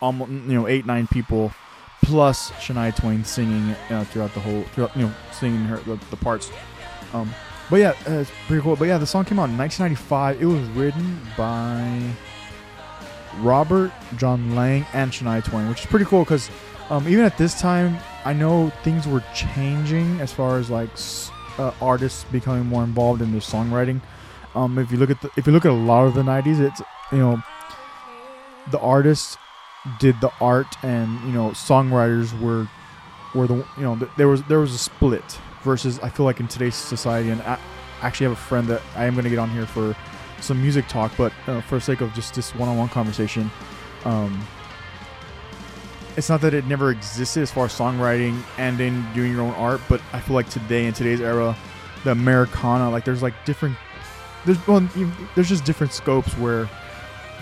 almost 0.00 0.30
you 0.30 0.54
know 0.54 0.68
eight 0.68 0.86
nine 0.86 1.06
people 1.08 1.52
plus 2.02 2.50
Shania 2.52 2.94
Twain 2.94 3.24
singing 3.24 3.74
uh, 3.90 4.04
throughout 4.04 4.32
the 4.34 4.40
whole, 4.40 4.62
throughout, 4.74 4.96
you 4.96 5.02
know, 5.02 5.14
singing 5.32 5.64
her 5.64 5.78
the, 5.78 5.96
the 6.10 6.16
parts. 6.16 6.50
Um, 7.12 7.34
but 7.70 7.76
yeah, 7.76 7.94
uh, 8.08 8.20
it's 8.20 8.30
pretty 8.46 8.62
cool. 8.62 8.76
But 8.76 8.86
yeah, 8.86 8.98
the 8.98 9.06
song 9.06 9.24
came 9.24 9.38
out 9.38 9.48
in 9.48 9.58
1995. 9.58 10.40
It 10.40 10.46
was 10.46 10.68
written 10.76 11.20
by 11.36 12.10
Robert 13.38 13.92
John 14.16 14.54
Lange 14.54 14.86
and 14.92 15.10
Shania 15.10 15.44
Twain, 15.44 15.68
which 15.68 15.80
is 15.80 15.86
pretty 15.86 16.04
cool 16.04 16.24
because 16.24 16.48
um, 16.90 17.08
even 17.08 17.24
at 17.24 17.36
this 17.36 17.60
time, 17.60 17.98
I 18.24 18.32
know 18.32 18.70
things 18.82 19.06
were 19.08 19.22
changing 19.34 20.20
as 20.20 20.32
far 20.32 20.58
as 20.58 20.70
like 20.70 20.90
uh, 21.58 21.72
artists 21.80 22.24
becoming 22.24 22.66
more 22.66 22.84
involved 22.84 23.22
in 23.22 23.32
their 23.32 23.40
songwriting. 23.40 24.00
Um, 24.54 24.78
if 24.78 24.90
you 24.90 24.98
look 24.98 25.10
at 25.10 25.20
the, 25.20 25.30
if 25.36 25.46
you 25.46 25.52
look 25.52 25.64
at 25.64 25.70
a 25.70 25.74
lot 25.74 26.06
of 26.06 26.14
the 26.14 26.22
90s, 26.22 26.60
it's 26.60 26.80
you 27.10 27.18
know 27.18 27.42
the 28.70 28.78
artists 28.78 29.36
did 29.98 30.20
the 30.20 30.30
art 30.40 30.66
and 30.82 31.20
you 31.20 31.32
know 31.32 31.50
songwriters 31.50 32.38
were 32.40 32.68
were 33.34 33.46
the 33.46 33.54
you 33.54 33.82
know 33.82 33.96
there 34.16 34.28
was 34.28 34.42
there 34.44 34.60
was 34.60 34.74
a 34.74 34.78
split 34.78 35.38
versus 35.62 35.98
I 36.00 36.08
feel 36.08 36.24
like 36.24 36.40
in 36.40 36.48
today's 36.48 36.74
society. 36.74 37.30
And 37.30 37.42
I 37.42 37.58
actually 38.02 38.24
have 38.24 38.32
a 38.32 38.40
friend 38.40 38.68
that 38.68 38.82
I 38.94 39.06
am 39.06 39.14
going 39.14 39.24
to 39.24 39.30
get 39.30 39.38
on 39.38 39.50
here 39.50 39.66
for 39.66 39.96
some 40.40 40.60
music 40.60 40.86
talk 40.86 41.12
but 41.16 41.32
uh, 41.46 41.62
for 41.62 41.76
the 41.76 41.80
sake 41.80 42.02
of 42.02 42.12
just 42.12 42.34
this 42.34 42.54
one-on-one 42.54 42.90
conversation 42.90 43.50
um, 44.04 44.46
it's 46.16 46.30
not 46.30 46.40
that 46.40 46.54
it 46.54 46.64
never 46.64 46.90
existed 46.90 47.42
as 47.42 47.50
far 47.50 47.66
as 47.66 47.72
songwriting 47.72 48.42
and 48.58 48.80
in 48.80 49.04
doing 49.12 49.32
your 49.32 49.42
own 49.42 49.54
art, 49.54 49.80
but 49.88 50.00
I 50.12 50.20
feel 50.20 50.34
like 50.34 50.48
today 50.48 50.86
in 50.86 50.94
today's 50.94 51.20
era, 51.20 51.56
the 52.04 52.12
Americana, 52.12 52.90
like 52.90 53.04
there's 53.04 53.22
like 53.22 53.34
different, 53.44 53.76
there's 54.46 54.66
well, 54.66 54.88
there's 55.34 55.48
just 55.48 55.64
different 55.64 55.92
scopes 55.92 56.32
where 56.38 56.68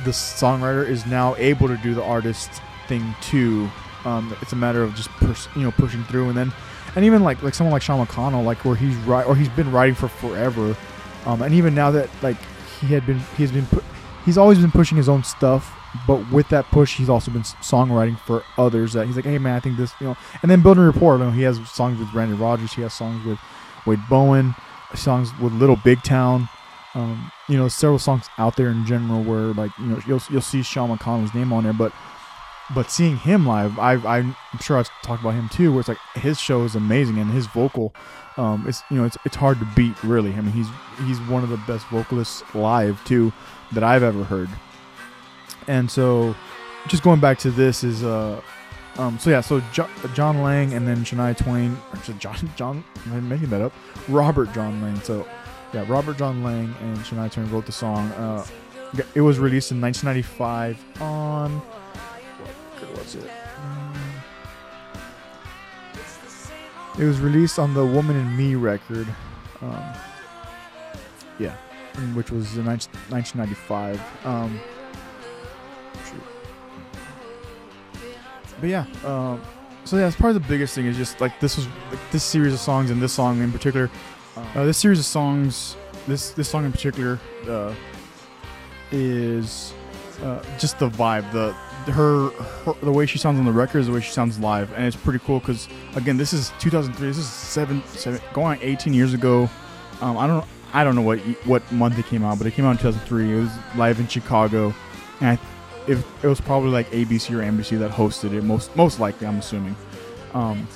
the 0.04 0.10
songwriter 0.10 0.86
is 0.86 1.06
now 1.06 1.34
able 1.36 1.68
to 1.68 1.76
do 1.78 1.94
the 1.94 2.02
artist 2.02 2.50
thing 2.88 3.14
too. 3.20 3.68
Um, 4.04 4.36
it's 4.42 4.52
a 4.52 4.56
matter 4.56 4.82
of 4.82 4.94
just 4.94 5.08
pers- 5.10 5.48
you 5.56 5.62
know 5.62 5.70
pushing 5.70 6.04
through, 6.04 6.28
and 6.28 6.36
then 6.36 6.52
and 6.96 7.04
even 7.04 7.22
like 7.22 7.42
like 7.42 7.54
someone 7.54 7.72
like 7.72 7.82
Sean 7.82 8.04
McConnell, 8.04 8.44
like 8.44 8.64
where 8.64 8.76
he's 8.76 8.96
right 8.98 9.26
or 9.26 9.34
he's 9.36 9.48
been 9.50 9.70
writing 9.72 9.94
for 9.94 10.08
forever, 10.08 10.76
um, 11.26 11.42
and 11.42 11.54
even 11.54 11.74
now 11.74 11.90
that 11.90 12.10
like 12.22 12.36
he 12.80 12.88
had 12.88 13.06
been 13.06 13.20
he's 13.36 13.52
been 13.52 13.66
put 13.66 13.84
he's 14.24 14.38
always 14.38 14.58
been 14.58 14.70
pushing 14.70 14.96
his 14.96 15.08
own 15.08 15.24
stuff, 15.24 15.74
but 16.06 16.30
with 16.30 16.48
that 16.48 16.66
push, 16.66 16.96
he's 16.96 17.08
also 17.08 17.30
been 17.30 17.42
songwriting 17.42 18.18
for 18.18 18.42
others. 18.56 18.92
That 18.94 19.06
he's 19.06 19.16
like, 19.16 19.24
hey 19.24 19.38
man, 19.38 19.56
I 19.56 19.60
think 19.60 19.76
this, 19.76 19.92
you 20.00 20.06
know, 20.08 20.16
and 20.42 20.50
then 20.50 20.62
building 20.62 20.84
rapport. 20.84 21.18
You 21.18 21.24
know, 21.24 21.30
he 21.30 21.42
has 21.42 21.68
songs 21.70 21.98
with 21.98 22.12
Randy 22.12 22.34
Rogers, 22.34 22.72
he 22.72 22.82
has 22.82 22.94
songs 22.94 23.24
with 23.24 23.38
Wade 23.86 24.00
Bowen, 24.08 24.54
songs 24.94 25.30
with 25.38 25.52
Little 25.52 25.76
Big 25.76 26.02
Town. 26.02 26.48
Um, 26.94 27.32
you 27.48 27.56
know, 27.56 27.68
several 27.68 27.98
songs 27.98 28.28
out 28.38 28.56
there 28.56 28.68
in 28.68 28.86
general 28.86 29.22
where 29.22 29.52
like 29.52 29.76
you 29.78 29.86
know 29.86 30.00
you'll 30.06 30.22
you'll 30.30 30.40
see 30.40 30.62
Sean 30.62 30.96
McConnell's 30.96 31.34
name 31.34 31.52
on 31.52 31.64
there, 31.64 31.72
but 31.72 31.92
but 32.74 32.90
seeing 32.90 33.16
him 33.16 33.46
live, 33.46 33.78
I 33.78 33.94
I'm 33.94 34.36
sure 34.60 34.78
I've 34.78 34.88
talked 35.02 35.22
about 35.22 35.34
him 35.34 35.48
too. 35.48 35.72
Where 35.72 35.80
it's 35.80 35.88
like 35.88 35.98
his 36.14 36.40
show 36.40 36.64
is 36.64 36.76
amazing 36.76 37.18
and 37.18 37.30
his 37.30 37.46
vocal, 37.46 37.94
um, 38.36 38.64
it's 38.66 38.82
you 38.90 38.96
know 38.96 39.04
it's 39.04 39.18
it's 39.24 39.36
hard 39.36 39.58
to 39.58 39.68
beat 39.74 40.02
really. 40.04 40.32
I 40.34 40.40
mean 40.40 40.52
he's 40.52 40.68
he's 41.06 41.20
one 41.28 41.42
of 41.42 41.50
the 41.50 41.56
best 41.58 41.86
vocalists 41.86 42.42
live 42.54 43.04
too 43.04 43.32
that 43.72 43.82
I've 43.82 44.02
ever 44.02 44.24
heard. 44.24 44.48
And 45.66 45.90
so, 45.90 46.34
just 46.88 47.02
going 47.02 47.20
back 47.20 47.38
to 47.38 47.50
this 47.50 47.84
is 47.84 48.04
uh, 48.04 48.40
um, 48.96 49.18
so 49.18 49.30
yeah, 49.30 49.40
so 49.40 49.60
jo- 49.72 49.88
John 50.14 50.42
Lange 50.42 50.72
and 50.72 50.86
then 50.86 50.98
Shania 50.98 51.36
Twain, 51.36 51.76
or 51.92 52.14
John 52.18 52.36
John, 52.56 52.84
am 53.06 53.28
making 53.28 53.50
that 53.50 53.60
up? 53.60 53.72
Robert 54.08 54.52
John 54.52 54.80
Lange. 54.80 55.00
So 55.00 55.26
yeah, 55.74 55.84
Robert 55.88 56.16
John 56.16 56.44
Lange 56.44 56.74
and 56.80 56.98
Shania 56.98 57.30
Twain 57.30 57.50
wrote 57.50 57.66
the 57.66 57.72
song. 57.72 58.10
Uh, 58.12 58.46
it 59.14 59.20
was 59.20 59.40
released 59.40 59.72
in 59.72 59.80
1995 59.80 61.02
on 61.02 61.58
what 61.58 62.98
was 62.98 63.14
it? 63.16 63.28
Mm. 63.28 63.94
It 67.00 67.04
was 67.04 67.20
released 67.20 67.58
on 67.58 67.74
the 67.74 67.84
Woman 67.84 68.14
in 68.16 68.36
Me 68.36 68.54
record. 68.54 69.08
Um, 69.60 69.82
yeah, 71.40 71.56
which 72.14 72.30
was 72.30 72.56
in 72.56 72.64
19- 72.64 72.86
1995. 73.10 74.00
Um. 74.24 74.60
But 78.60 78.70
yeah, 78.70 78.86
um, 79.04 79.42
so 79.84 79.96
yeah, 79.96 80.06
it's 80.06 80.16
probably 80.16 80.34
the 80.34 80.48
biggest 80.48 80.74
thing 80.74 80.86
is 80.86 80.96
just 80.96 81.20
like 81.20 81.38
this 81.40 81.56
was 81.56 81.66
like, 81.90 81.98
this 82.12 82.22
series 82.22 82.54
of 82.54 82.60
songs 82.60 82.90
and 82.90 83.02
this 83.02 83.12
song 83.12 83.42
in 83.42 83.50
particular. 83.50 83.90
Uh, 84.54 84.64
this 84.64 84.78
series 84.78 84.98
of 84.98 85.04
songs, 85.04 85.76
this 86.06 86.30
this 86.30 86.48
song 86.48 86.64
in 86.64 86.72
particular, 86.72 87.18
uh, 87.48 87.74
is 88.92 89.72
uh, 90.22 90.42
just 90.58 90.78
the 90.78 90.88
vibe. 90.88 91.30
The 91.32 91.52
her, 91.92 92.30
her 92.30 92.74
the 92.82 92.92
way 92.92 93.06
she 93.06 93.18
sounds 93.18 93.38
on 93.38 93.44
the 93.44 93.52
record 93.52 93.80
is 93.80 93.86
the 93.86 93.92
way 93.92 94.00
she 94.00 94.12
sounds 94.12 94.38
live, 94.38 94.72
and 94.74 94.84
it's 94.86 94.96
pretty 94.96 95.18
cool 95.20 95.40
because 95.40 95.68
again, 95.96 96.16
this 96.16 96.32
is 96.32 96.52
2003. 96.60 97.06
This 97.06 97.18
is 97.18 97.28
seven, 97.28 97.82
seven 97.88 98.20
going 98.32 98.58
on 98.58 98.58
18 98.62 98.94
years 98.94 99.14
ago. 99.14 99.48
Um, 100.00 100.16
I 100.18 100.26
don't 100.26 100.44
I 100.72 100.84
don't 100.84 100.94
know 100.94 101.02
what 101.02 101.18
what 101.46 101.70
month 101.72 101.98
it 101.98 102.06
came 102.06 102.24
out, 102.24 102.38
but 102.38 102.46
it 102.46 102.52
came 102.52 102.64
out 102.64 102.72
in 102.72 102.78
2003. 102.78 103.32
It 103.32 103.40
was 103.40 103.50
live 103.76 104.00
in 104.00 104.08
Chicago, 104.08 104.74
and 105.20 105.30
I, 105.30 105.38
it, 105.86 105.98
it 106.22 106.26
was 106.26 106.40
probably 106.40 106.70
like 106.70 106.90
ABC 106.90 107.30
or 107.30 107.42
NBC 107.42 107.78
that 107.78 107.90
hosted 107.90 108.32
it. 108.32 108.42
Most 108.42 108.74
most 108.76 109.00
likely, 109.00 109.26
I'm 109.26 109.38
assuming. 109.38 109.76
Um, 110.32 110.66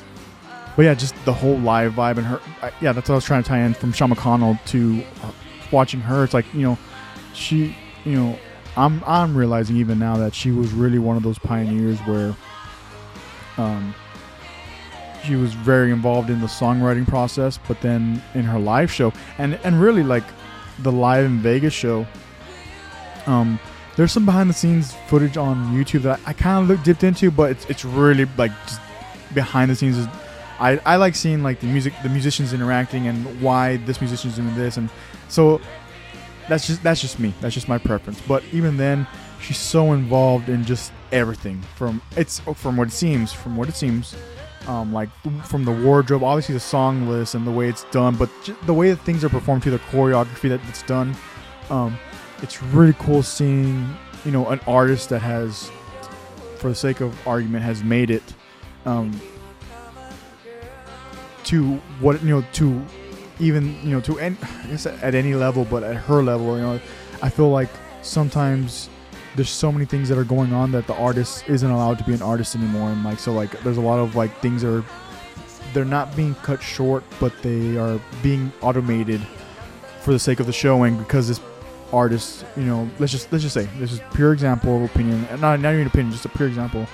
but 0.79 0.85
yeah, 0.85 0.95
just 0.95 1.17
the 1.25 1.33
whole 1.33 1.59
live 1.59 1.95
vibe 1.95 2.19
and 2.19 2.27
her. 2.29 2.41
I, 2.63 2.71
yeah, 2.81 2.93
that's 2.93 3.09
what 3.09 3.15
I 3.15 3.17
was 3.17 3.25
trying 3.25 3.43
to 3.43 3.49
tie 3.49 3.59
in 3.59 3.75
from 3.75 3.93
Sean 3.93 4.11
McConnell 4.11 4.65
to 4.67 5.03
uh, 5.25 5.33
watching 5.73 5.99
her. 5.99 6.23
It's 6.23 6.35
like 6.35 6.45
you 6.55 6.63
know, 6.63 6.79
she 7.35 7.77
you 8.05 8.13
know, 8.13 8.39
I'm 8.77 9.03
I'm 9.05 9.37
realizing 9.37 9.77
even 9.79 9.99
now 9.99 10.17
that 10.19 10.37
she 10.37 10.53
was 10.53 10.73
really 10.73 11.01
one 11.01 11.17
of 11.17 11.25
those 11.25 11.37
pioneers 11.37 11.99
where, 12.03 12.33
um, 13.57 13.93
she 15.25 15.35
was 15.35 15.53
very 15.53 15.91
involved 15.91 16.31
in 16.31 16.41
the 16.41 16.47
songwriting 16.47 17.09
process, 17.09 17.59
but 17.67 17.81
then 17.81 18.23
in 18.35 18.45
her 18.45 18.61
live 18.61 18.93
show 18.93 19.13
and 19.39 19.59
and 19.65 19.83
really 19.83 20.05
like 20.05 20.23
the 20.79 20.93
live 20.93 21.25
in 21.25 21.41
Vegas 21.41 21.75
show. 21.75 22.07
Um, 23.27 23.59
there's 23.97 24.13
some 24.13 24.25
behind 24.25 24.49
the 24.49 24.55
scenes 24.55 24.95
footage 25.09 25.37
on 25.37 25.75
YouTube 25.75 26.03
that 26.03 26.21
I 26.25 26.35
kind 26.35 26.63
of 26.63 26.69
looked 26.69 26.85
dipped 26.85 27.03
into, 27.03 27.33
but 27.33 27.51
it's 27.51 27.65
it's 27.65 27.85
really 27.85 28.27
like 28.37 28.53
just 28.69 28.81
behind 29.35 29.73
the 29.73 29.75
scenes 29.75 29.99
is. 29.99 30.07
I, 30.61 30.79
I 30.85 30.97
like 30.97 31.15
seeing 31.15 31.43
like 31.43 31.61
the 31.61 31.67
music 31.67 31.95
the 32.03 32.09
musicians 32.09 32.53
interacting 32.53 33.07
and 33.07 33.41
why 33.41 33.77
this 33.79 34.01
musician's 34.01 34.37
doing 34.37 34.55
this. 34.55 34.77
And 34.77 34.91
so 35.29 35.61
that's 36.49 36.67
just 36.67 36.83
that's 36.83 37.01
just 37.01 37.19
me. 37.19 37.33
That's 37.41 37.55
just 37.55 37.69
my 37.69 37.79
preference. 37.79 38.21
But 38.23 38.43
even 38.53 38.77
then 38.77 39.07
she's 39.41 39.59
so 39.59 39.93
involved 39.93 40.49
in 40.49 40.65
just 40.65 40.93
everything 41.13 41.61
from 41.75 42.03
it's 42.17 42.41
from 42.41 42.77
what 42.77 42.89
it 42.89 42.93
seems 42.93 43.33
from 43.33 43.57
what 43.57 43.69
it 43.69 43.75
seems 43.75 44.17
um, 44.67 44.93
like 44.93 45.09
from 45.45 45.65
the 45.65 45.73
wardrobe 45.73 46.23
obviously 46.23 46.53
the 46.53 46.61
song 46.61 47.09
list 47.09 47.35
and 47.35 47.47
the 47.47 47.51
way 47.51 47.69
it's 47.69 47.85
done 47.85 48.15
but 48.17 48.29
the 48.67 48.75
way 48.75 48.91
that 48.91 49.01
things 49.03 49.25
are 49.25 49.29
performed 49.29 49.63
to 49.63 49.71
the 49.71 49.79
choreography 49.79 50.49
that 50.49 50.61
it's 50.69 50.83
done 50.83 51.17
um, 51.71 51.97
it's 52.43 52.63
really 52.63 52.95
cool 52.99 53.23
seeing 53.23 53.89
you 54.25 54.31
know 54.31 54.47
an 54.49 54.61
artist 54.67 55.09
that 55.09 55.21
has 55.21 55.71
for 56.57 56.69
the 56.69 56.75
sake 56.75 57.01
of 57.01 57.27
argument 57.27 57.65
has 57.65 57.83
made 57.83 58.11
it 58.11 58.35
um, 58.85 59.19
to 61.49 61.77
what 62.01 62.23
you 62.23 62.29
know 62.29 62.45
to 62.53 62.85
even 63.41 63.75
you 63.83 63.91
know 63.91 64.01
to 64.01 64.19
any, 64.19 64.37
I 64.43 64.67
guess 64.69 64.87
at 64.87 65.15
any 65.15 65.35
level, 65.35 65.65
but 65.65 65.83
at 65.83 65.97
her 65.97 66.23
level, 66.23 66.57
you 66.57 66.63
know, 66.63 66.81
I 67.23 67.31
feel 67.31 67.51
like 67.51 67.71
sometimes 68.03 68.89
there's 69.35 69.51
so 69.51 69.71
many 69.71 69.85
things 69.85 70.09
that 70.09 70.19
are 70.19 70.25
going 70.25 70.53
on 70.53 70.73
that 70.73 70.87
the 70.87 70.95
artist 70.95 71.49
isn't 71.49 71.71
allowed 71.71 71.99
to 71.99 72.05
be 72.05 72.13
an 72.13 72.23
artist 72.23 72.55
anymore, 72.55 72.91
and 72.91 73.03
like 73.05 73.19
so 73.19 73.33
like 73.33 73.51
there's 73.63 73.79
a 73.79 73.83
lot 73.83 73.99
of 73.99 74.15
like 74.15 74.37
things 74.41 74.63
are 74.63 74.85
they're 75.73 75.85
not 75.85 76.15
being 76.17 76.35
cut 76.37 76.63
short, 76.63 77.03
but 77.21 77.33
they 77.43 77.77
are 77.77 78.01
being 78.23 78.53
automated 78.63 79.21
for 80.01 80.13
the 80.13 80.19
sake 80.19 80.41
of 80.41 80.47
the 80.47 80.53
showing 80.53 80.97
because 80.99 81.29
this 81.29 81.41
artist, 81.93 82.45
you 82.57 82.65
know, 82.65 82.89
let's 82.99 83.13
just 83.13 83.33
let's 83.33 83.43
just 83.43 83.55
say 83.55 83.69
this 83.79 83.93
is 83.93 84.01
pure 84.13 84.35
example 84.35 84.77
of 84.77 84.83
opinion, 84.91 85.27
and 85.31 85.41
not 85.41 85.61
not 85.61 85.73
even 85.73 85.87
opinion, 85.87 86.13
just 86.13 86.27
a 86.27 86.29
pure 86.29 86.49
example. 86.49 86.87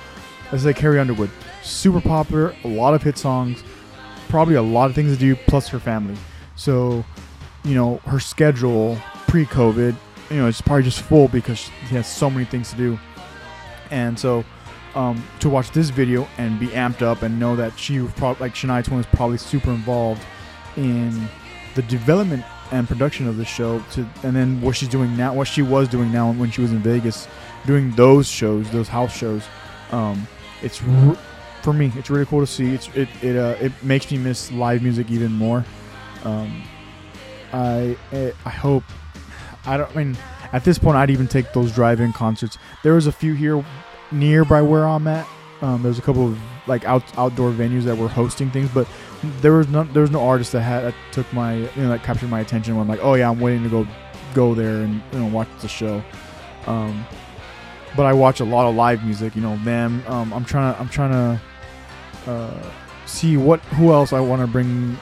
Let's 0.52 0.62
say 0.62 0.74
Carrie 0.74 1.00
Underwood, 1.00 1.30
super 1.64 2.00
popular, 2.00 2.54
a 2.62 2.68
lot 2.68 2.94
of 2.94 3.02
hit 3.02 3.18
songs, 3.18 3.64
probably 4.34 4.56
a 4.56 4.62
lot 4.62 4.90
of 4.90 4.96
things 4.96 5.12
to 5.12 5.16
do, 5.16 5.36
plus 5.46 5.68
her 5.68 5.78
family. 5.78 6.16
So, 6.56 7.04
you 7.62 7.76
know, 7.76 7.98
her 7.98 8.18
schedule 8.18 8.98
pre-COVID, 9.28 9.94
you 10.28 10.36
know, 10.36 10.48
it's 10.48 10.60
probably 10.60 10.82
just 10.82 11.02
full 11.02 11.28
because 11.28 11.56
she 11.60 11.94
has 11.94 12.12
so 12.12 12.28
many 12.28 12.44
things 12.44 12.68
to 12.70 12.76
do. 12.76 12.98
And 13.92 14.18
so, 14.18 14.44
um, 14.96 15.24
to 15.38 15.48
watch 15.48 15.70
this 15.70 15.90
video 15.90 16.26
and 16.36 16.58
be 16.58 16.66
amped 16.66 17.00
up 17.00 17.22
and 17.22 17.38
know 17.38 17.54
that 17.54 17.78
she 17.78 18.04
probably 18.16 18.40
like 18.40 18.54
Shania 18.56 18.82
Twain 18.84 18.96
was 18.96 19.06
probably 19.06 19.38
super 19.38 19.70
involved 19.70 20.24
in 20.76 21.28
the 21.76 21.82
development 21.82 22.44
and 22.72 22.88
production 22.88 23.28
of 23.28 23.36
the 23.36 23.44
show 23.44 23.84
to 23.92 24.04
and 24.24 24.34
then 24.34 24.60
what 24.60 24.74
she's 24.74 24.88
doing 24.88 25.16
now 25.16 25.32
what 25.32 25.46
she 25.46 25.62
was 25.62 25.88
doing 25.88 26.10
now 26.10 26.32
when 26.32 26.50
she 26.50 26.60
was 26.60 26.72
in 26.72 26.78
Vegas 26.78 27.28
doing 27.66 27.90
those 27.92 28.26
shows 28.28 28.68
those 28.70 28.88
house 28.88 29.16
shows 29.16 29.44
um, 29.90 30.26
it's 30.62 30.80
r- 30.82 31.18
for 31.64 31.72
me 31.72 31.90
it's 31.96 32.10
really 32.10 32.26
cool 32.26 32.40
to 32.40 32.46
see. 32.46 32.74
It's 32.74 32.88
it 32.88 33.08
it, 33.22 33.36
uh, 33.36 33.56
it 33.60 33.72
makes 33.82 34.10
me 34.10 34.18
miss 34.18 34.52
live 34.52 34.82
music 34.82 35.10
even 35.10 35.32
more. 35.32 35.64
Um, 36.22 36.62
I 37.52 37.96
I 38.12 38.50
hope 38.50 38.84
I 39.64 39.78
don't 39.78 39.90
I 39.92 40.04
mean 40.04 40.16
at 40.52 40.62
this 40.62 40.78
point 40.78 40.96
I'd 40.96 41.10
even 41.10 41.26
take 41.26 41.52
those 41.52 41.72
drive-in 41.72 42.12
concerts. 42.12 42.58
There 42.82 42.92
was 42.92 43.06
a 43.06 43.12
few 43.12 43.32
here 43.32 43.64
nearby 44.12 44.60
where 44.62 44.86
I'm 44.86 45.06
at. 45.06 45.26
Um, 45.62 45.82
there's 45.82 45.98
a 45.98 46.02
couple 46.02 46.28
of 46.28 46.38
like 46.66 46.84
out, 46.84 47.02
outdoor 47.18 47.50
venues 47.50 47.84
that 47.84 47.96
were 47.96 48.08
hosting 48.08 48.50
things 48.50 48.70
but 48.70 48.88
there 49.40 49.52
was 49.52 49.68
no 49.68 49.84
there 49.84 50.02
was 50.02 50.10
no 50.10 50.20
artist 50.20 50.52
that 50.52 50.62
had 50.62 50.82
that 50.82 50.94
took 51.12 51.30
my 51.32 51.56
you 51.56 51.82
know 51.82 51.88
that 51.88 52.02
captured 52.02 52.28
my 52.28 52.40
attention 52.40 52.74
when 52.74 52.82
I'm 52.82 52.88
like 52.88 53.00
oh 53.02 53.14
yeah 53.14 53.30
I'm 53.30 53.40
waiting 53.40 53.62
to 53.62 53.70
go 53.70 53.86
go 54.34 54.54
there 54.54 54.82
and 54.82 55.02
you 55.12 55.18
know 55.20 55.26
watch 55.26 55.48
the 55.60 55.68
show. 55.68 56.02
Um, 56.66 57.06
but 57.96 58.06
I 58.06 58.12
watch 58.12 58.40
a 58.40 58.44
lot 58.44 58.68
of 58.68 58.74
live 58.74 59.04
music 59.04 59.34
you 59.34 59.42
know 59.42 59.56
them 59.58 60.02
um, 60.06 60.32
I'm 60.34 60.44
trying 60.44 60.74
to 60.74 60.80
I'm 60.80 60.88
trying 60.88 61.12
to 61.12 61.40
uh, 62.26 62.70
see 63.06 63.36
what 63.36 63.60
who 63.60 63.92
else 63.92 64.12
I 64.12 64.20
want 64.20 64.42
to 64.42 64.46
bring 64.46 64.98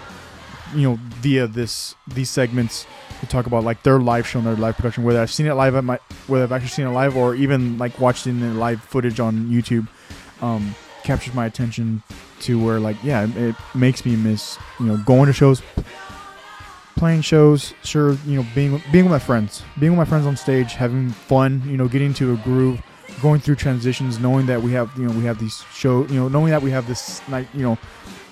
you 0.74 0.82
know 0.82 0.98
via 1.20 1.46
this 1.46 1.94
these 2.08 2.30
segments 2.30 2.86
to 3.20 3.26
talk 3.26 3.46
about 3.46 3.64
like 3.64 3.82
their 3.82 4.00
live 4.00 4.26
show 4.26 4.38
and 4.38 4.48
their 4.48 4.56
live 4.56 4.76
production 4.76 5.04
whether 5.04 5.20
I've 5.20 5.32
seen 5.32 5.46
it 5.46 5.54
live 5.54 5.74
at 5.74 5.84
my 5.84 5.98
whether 6.26 6.44
I've 6.44 6.52
actually 6.52 6.68
seen 6.68 6.86
it 6.86 6.90
live 6.90 7.16
or 7.16 7.34
even 7.34 7.78
like 7.78 7.98
watched 8.00 8.26
in 8.26 8.40
the 8.40 8.48
live 8.48 8.82
footage 8.82 9.20
on 9.20 9.46
YouTube 9.46 9.86
um, 10.40 10.74
captures 11.04 11.34
my 11.34 11.46
attention 11.46 12.02
to 12.40 12.62
where 12.62 12.80
like 12.80 12.96
yeah 13.02 13.24
it, 13.24 13.36
it 13.36 13.56
makes 13.74 14.04
me 14.04 14.16
miss 14.16 14.58
you 14.80 14.86
know 14.86 14.96
going 14.98 15.26
to 15.26 15.32
shows 15.32 15.62
playing 16.96 17.20
shows 17.20 17.74
sure 17.84 18.12
you 18.26 18.36
know 18.36 18.46
being 18.54 18.82
being 18.90 19.04
with 19.04 19.12
my 19.12 19.18
friends 19.18 19.62
being 19.78 19.92
with 19.92 19.98
my 19.98 20.04
friends 20.04 20.26
on 20.26 20.36
stage 20.36 20.74
having 20.74 21.10
fun 21.10 21.62
you 21.66 21.76
know 21.76 21.88
getting 21.88 22.12
to 22.12 22.32
a 22.32 22.36
groove 22.38 22.80
going 23.22 23.40
through 23.40 23.54
transitions, 23.54 24.18
knowing 24.18 24.46
that 24.46 24.60
we 24.60 24.72
have 24.72 24.90
you 24.96 25.04
know 25.04 25.16
we 25.16 25.24
have 25.24 25.38
these 25.38 25.64
show 25.72 26.06
you 26.06 26.16
know 26.16 26.28
knowing 26.28 26.50
that 26.50 26.62
we 26.62 26.70
have 26.70 26.86
this 26.86 27.26
night 27.28 27.48
you 27.54 27.62
know 27.62 27.78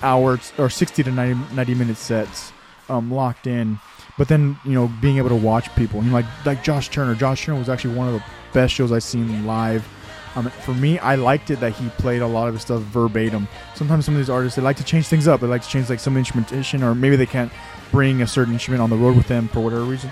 hour 0.03 0.39
or 0.57 0.69
60 0.69 1.03
to 1.03 1.11
90, 1.11 1.55
90 1.55 1.75
minute 1.75 1.97
sets 1.97 2.51
um, 2.89 3.11
locked 3.11 3.47
in. 3.47 3.79
But 4.17 4.27
then 4.27 4.57
you 4.65 4.73
know 4.73 4.91
being 5.01 5.17
able 5.17 5.29
to 5.29 5.35
watch 5.35 5.73
people 5.75 6.03
you 6.03 6.09
know, 6.09 6.15
like 6.15 6.45
like 6.45 6.63
Josh 6.63 6.89
Turner. 6.89 7.15
Josh 7.15 7.45
Turner 7.45 7.57
was 7.57 7.69
actually 7.69 7.95
one 7.95 8.07
of 8.07 8.13
the 8.13 8.23
best 8.53 8.73
shows 8.73 8.91
I've 8.91 9.03
seen 9.03 9.45
live. 9.45 9.87
Um, 10.35 10.49
for 10.49 10.73
me 10.73 10.97
I 10.99 11.15
liked 11.15 11.49
it 11.49 11.59
that 11.59 11.73
he 11.73 11.89
played 11.89 12.21
a 12.21 12.27
lot 12.27 12.47
of 12.47 12.53
his 12.53 12.63
stuff 12.63 12.81
verbatim. 12.83 13.47
Sometimes 13.75 14.05
some 14.05 14.13
of 14.13 14.19
these 14.19 14.29
artists 14.29 14.55
they 14.55 14.61
like 14.61 14.77
to 14.77 14.83
change 14.83 15.07
things 15.07 15.27
up. 15.27 15.41
They 15.41 15.47
like 15.47 15.63
to 15.63 15.69
change 15.69 15.89
like 15.89 15.99
some 15.99 16.15
instrumentation 16.15 16.83
or 16.83 16.93
maybe 16.93 17.15
they 17.15 17.25
can't 17.25 17.51
bring 17.91 18.21
a 18.21 18.27
certain 18.27 18.53
instrument 18.53 18.81
on 18.81 18.89
the 18.89 18.95
road 18.95 19.17
with 19.17 19.27
them 19.27 19.49
for 19.49 19.59
whatever 19.59 19.83
reason 19.83 20.11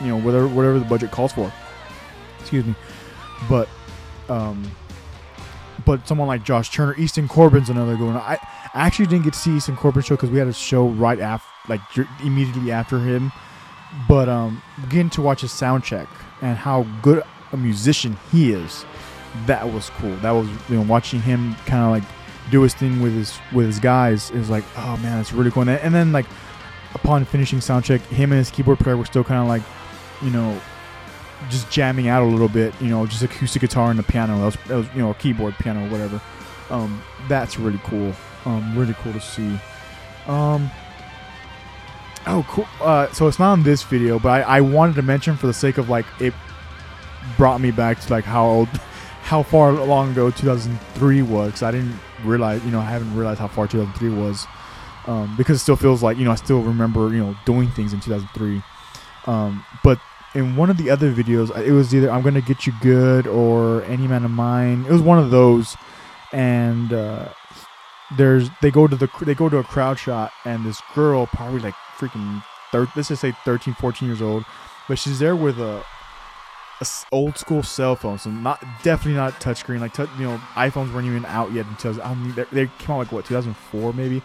you 0.00 0.08
know 0.08 0.18
whatever 0.18 0.48
whatever 0.48 0.78
the 0.78 0.84
budget 0.84 1.10
calls 1.10 1.32
for. 1.32 1.52
Excuse 2.40 2.64
me. 2.64 2.74
But 3.48 3.68
um 4.28 4.70
but 5.84 6.06
someone 6.06 6.28
like 6.28 6.44
Josh 6.44 6.70
Turner, 6.70 6.94
Easton 6.96 7.28
Corbin's 7.28 7.68
another 7.68 7.96
good 7.96 8.06
one. 8.06 8.16
I, 8.16 8.38
actually 8.74 9.06
didn't 9.06 9.24
get 9.24 9.34
to 9.34 9.38
see 9.38 9.56
Easton 9.56 9.76
Corbin's 9.76 10.06
show 10.06 10.16
because 10.16 10.30
we 10.30 10.38
had 10.38 10.48
a 10.48 10.52
show 10.52 10.88
right 10.88 11.20
after, 11.20 11.46
like 11.68 11.80
immediately 12.22 12.72
after 12.72 12.98
him. 12.98 13.32
But 14.08 14.28
um, 14.28 14.60
getting 14.88 15.10
to 15.10 15.22
watch 15.22 15.42
his 15.42 15.52
sound 15.52 15.84
check 15.84 16.08
and 16.42 16.56
how 16.56 16.82
good 17.00 17.22
a 17.52 17.56
musician 17.56 18.16
he 18.32 18.52
is, 18.52 18.84
that 19.46 19.72
was 19.72 19.90
cool. 19.90 20.14
That 20.16 20.32
was 20.32 20.48
you 20.68 20.76
know 20.76 20.82
watching 20.82 21.20
him 21.20 21.54
kind 21.66 21.84
of 21.84 21.90
like 21.90 22.02
do 22.50 22.62
his 22.62 22.74
thing 22.74 23.00
with 23.00 23.14
his 23.14 23.38
with 23.52 23.66
his 23.66 23.78
guys 23.78 24.30
is 24.32 24.50
like 24.50 24.64
oh 24.76 24.96
man 24.98 25.18
that's 25.18 25.32
really 25.32 25.50
cool. 25.50 25.68
And 25.68 25.94
then 25.94 26.12
like 26.12 26.26
upon 26.94 27.24
finishing 27.24 27.60
sound 27.60 27.84
check, 27.84 28.00
him 28.02 28.32
and 28.32 28.38
his 28.38 28.50
keyboard 28.50 28.80
player 28.80 28.96
were 28.96 29.04
still 29.04 29.24
kind 29.24 29.40
of 29.40 29.46
like 29.46 29.62
you 30.22 30.30
know 30.30 30.60
just 31.50 31.70
jamming 31.70 32.08
out 32.08 32.22
a 32.22 32.26
little 32.26 32.48
bit, 32.48 32.74
you 32.80 32.88
know, 32.88 33.06
just 33.06 33.22
acoustic 33.22 33.60
guitar 33.60 33.90
and 33.90 33.98
the 33.98 34.02
piano. 34.02 34.38
That 34.38 34.44
was, 34.44 34.56
that 34.66 34.76
was 34.76 34.86
you 34.94 35.02
know, 35.02 35.10
a 35.10 35.14
keyboard, 35.14 35.54
piano, 35.58 35.88
whatever. 35.90 36.20
Um, 36.70 37.02
that's 37.28 37.58
really 37.58 37.80
cool. 37.84 38.12
Um, 38.44 38.76
really 38.76 38.94
cool 38.94 39.12
to 39.12 39.20
see. 39.20 39.58
Um, 40.26 40.70
oh, 42.26 42.44
cool. 42.48 42.66
Uh, 42.80 43.10
so 43.12 43.28
it's 43.28 43.38
not 43.38 43.52
on 43.52 43.62
this 43.62 43.82
video, 43.82 44.18
but 44.18 44.28
I, 44.28 44.58
I 44.58 44.60
wanted 44.60 44.96
to 44.96 45.02
mention 45.02 45.36
for 45.36 45.46
the 45.46 45.52
sake 45.52 45.78
of 45.78 45.88
like 45.88 46.06
it 46.20 46.34
brought 47.36 47.60
me 47.60 47.70
back 47.70 48.00
to 48.00 48.12
like 48.12 48.24
how 48.24 48.46
old, 48.46 48.68
how 49.22 49.42
far 49.42 49.72
long 49.72 50.12
ago 50.12 50.30
2003 50.30 51.22
was. 51.22 51.62
I 51.62 51.70
didn't 51.70 51.98
realize, 52.24 52.64
you 52.64 52.70
know, 52.70 52.80
I 52.80 52.84
haven't 52.84 53.14
realized 53.16 53.40
how 53.40 53.48
far 53.48 53.66
2003 53.66 54.10
was. 54.10 54.46
Um, 55.06 55.34
because 55.36 55.58
it 55.58 55.60
still 55.60 55.76
feels 55.76 56.02
like 56.02 56.16
you 56.16 56.24
know 56.24 56.30
I 56.30 56.34
still 56.34 56.62
remember 56.62 57.10
you 57.10 57.18
know 57.18 57.36
doing 57.44 57.70
things 57.70 57.92
in 57.92 58.00
2003. 58.00 58.62
Um, 59.26 59.64
but 59.82 59.98
in 60.34 60.56
one 60.56 60.68
of 60.68 60.76
the 60.76 60.90
other 60.90 61.12
videos, 61.12 61.56
it 61.58 61.72
was 61.72 61.94
either 61.94 62.10
I'm 62.10 62.22
gonna 62.22 62.40
get 62.40 62.66
you 62.66 62.72
good 62.80 63.26
or 63.26 63.82
Any 63.84 64.06
Man 64.08 64.24
of 64.24 64.30
Mine. 64.30 64.84
It 64.86 64.92
was 64.92 65.02
one 65.02 65.18
of 65.18 65.30
those, 65.30 65.76
and 66.32 66.92
uh, 66.92 67.28
there's 68.16 68.50
they 68.60 68.70
go 68.70 68.86
to 68.86 68.96
the 68.96 69.08
they 69.22 69.34
go 69.34 69.48
to 69.48 69.58
a 69.58 69.64
crowd 69.64 69.98
shot, 69.98 70.32
and 70.44 70.64
this 70.64 70.80
girl 70.94 71.26
probably 71.26 71.60
like 71.60 71.74
freaking 71.98 72.42
thir- 72.72 72.88
let's 72.96 73.08
just 73.08 73.22
say 73.22 73.32
13, 73.44 73.74
14 73.74 74.08
years 74.08 74.20
old, 74.20 74.44
but 74.88 74.98
she's 74.98 75.20
there 75.20 75.36
with 75.36 75.58
a, 75.60 75.84
a 76.80 76.86
old 77.12 77.38
school 77.38 77.62
cell 77.62 77.94
phone, 77.94 78.18
so 78.18 78.30
not 78.30 78.60
definitely 78.82 79.14
not 79.14 79.34
touchscreen. 79.40 79.80
Like 79.80 79.96
you 80.18 80.26
know, 80.26 80.40
iPhones 80.54 80.92
weren't 80.92 81.06
even 81.06 81.24
out 81.26 81.52
yet 81.52 81.66
until 81.66 82.00
I 82.02 82.14
mean, 82.14 82.34
they, 82.34 82.44
they 82.50 82.66
came 82.78 82.90
out 82.90 82.98
like 82.98 83.12
what 83.12 83.24
2004 83.24 83.92
maybe. 83.92 84.20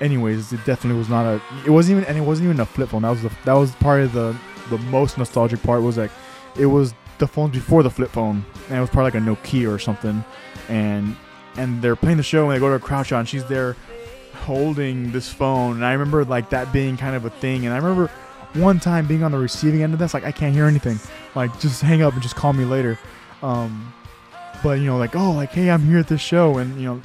Anyways, 0.00 0.52
it 0.52 0.64
definitely 0.64 0.98
was 0.98 1.08
not 1.08 1.24
a. 1.24 1.40
It 1.64 1.70
wasn't 1.70 1.98
even, 1.98 2.08
and 2.08 2.18
it 2.18 2.22
wasn't 2.22 2.46
even 2.46 2.58
a 2.58 2.66
flip 2.66 2.88
phone. 2.88 3.02
That 3.02 3.10
was 3.10 3.22
the 3.22 3.30
that 3.44 3.52
was 3.52 3.72
part 3.76 4.00
of 4.00 4.12
the 4.12 4.36
the 4.70 4.78
most 4.78 5.18
nostalgic 5.18 5.62
part 5.62 5.82
was 5.82 5.98
like 5.98 6.10
it 6.56 6.66
was 6.66 6.94
the 7.18 7.26
phones 7.26 7.52
before 7.52 7.82
the 7.82 7.90
flip 7.90 8.10
phone, 8.10 8.44
and 8.68 8.78
it 8.78 8.80
was 8.80 8.90
probably 8.90 9.12
like 9.12 9.14
a 9.14 9.18
Nokia 9.18 9.72
or 9.72 9.78
something, 9.78 10.24
and 10.68 11.16
and 11.56 11.82
they're 11.82 11.96
playing 11.96 12.16
the 12.16 12.22
show 12.22 12.48
and 12.48 12.56
they 12.56 12.60
go 12.60 12.68
to 12.68 12.74
a 12.74 12.80
crowd 12.80 13.06
shot 13.06 13.20
and 13.20 13.28
she's 13.28 13.44
there 13.44 13.76
holding 14.34 15.12
this 15.12 15.28
phone, 15.32 15.76
and 15.76 15.84
I 15.84 15.92
remember 15.92 16.24
like 16.24 16.50
that 16.50 16.72
being 16.72 16.96
kind 16.96 17.14
of 17.14 17.24
a 17.24 17.30
thing, 17.30 17.64
and 17.64 17.74
I 17.74 17.78
remember 17.78 18.10
one 18.54 18.80
time 18.80 19.06
being 19.06 19.22
on 19.22 19.32
the 19.32 19.38
receiving 19.38 19.82
end 19.82 19.92
of 19.92 19.98
this, 19.98 20.14
like 20.14 20.24
I 20.24 20.32
can't 20.32 20.54
hear 20.54 20.66
anything, 20.66 20.98
like 21.34 21.58
just 21.60 21.80
hang 21.80 22.02
up 22.02 22.12
and 22.14 22.22
just 22.22 22.36
call 22.36 22.52
me 22.52 22.64
later. 22.64 22.98
Um, 23.42 23.92
but 24.62 24.78
you 24.78 24.86
know, 24.86 24.98
like 24.98 25.16
oh, 25.16 25.32
like 25.32 25.50
hey, 25.50 25.70
I'm 25.70 25.82
here 25.82 25.98
at 25.98 26.08
this 26.08 26.20
show, 26.20 26.58
and 26.58 26.76
you 26.80 26.86
know, 26.86 27.02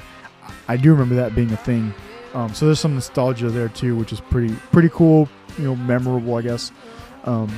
I 0.67 0.78
do 0.78 0.91
remember 0.91 1.15
that 1.15 1.36
being 1.36 1.52
a 1.52 1.58
thing. 1.58 1.93
Um, 2.34 2.54
so 2.54 2.65
there's 2.65 2.80
some 2.80 2.96
nostalgia 2.96 3.50
there 3.50 3.70
too, 3.70 3.96
which 3.96 4.12
is 4.12 4.20
pretty 4.20 4.54
pretty 4.72 4.89
cool, 4.89 5.30
you 5.58 5.65
know, 5.65 5.76
memorable, 5.76 6.36
I 6.36 6.41
guess. 6.41 6.72
Um, 7.27 7.51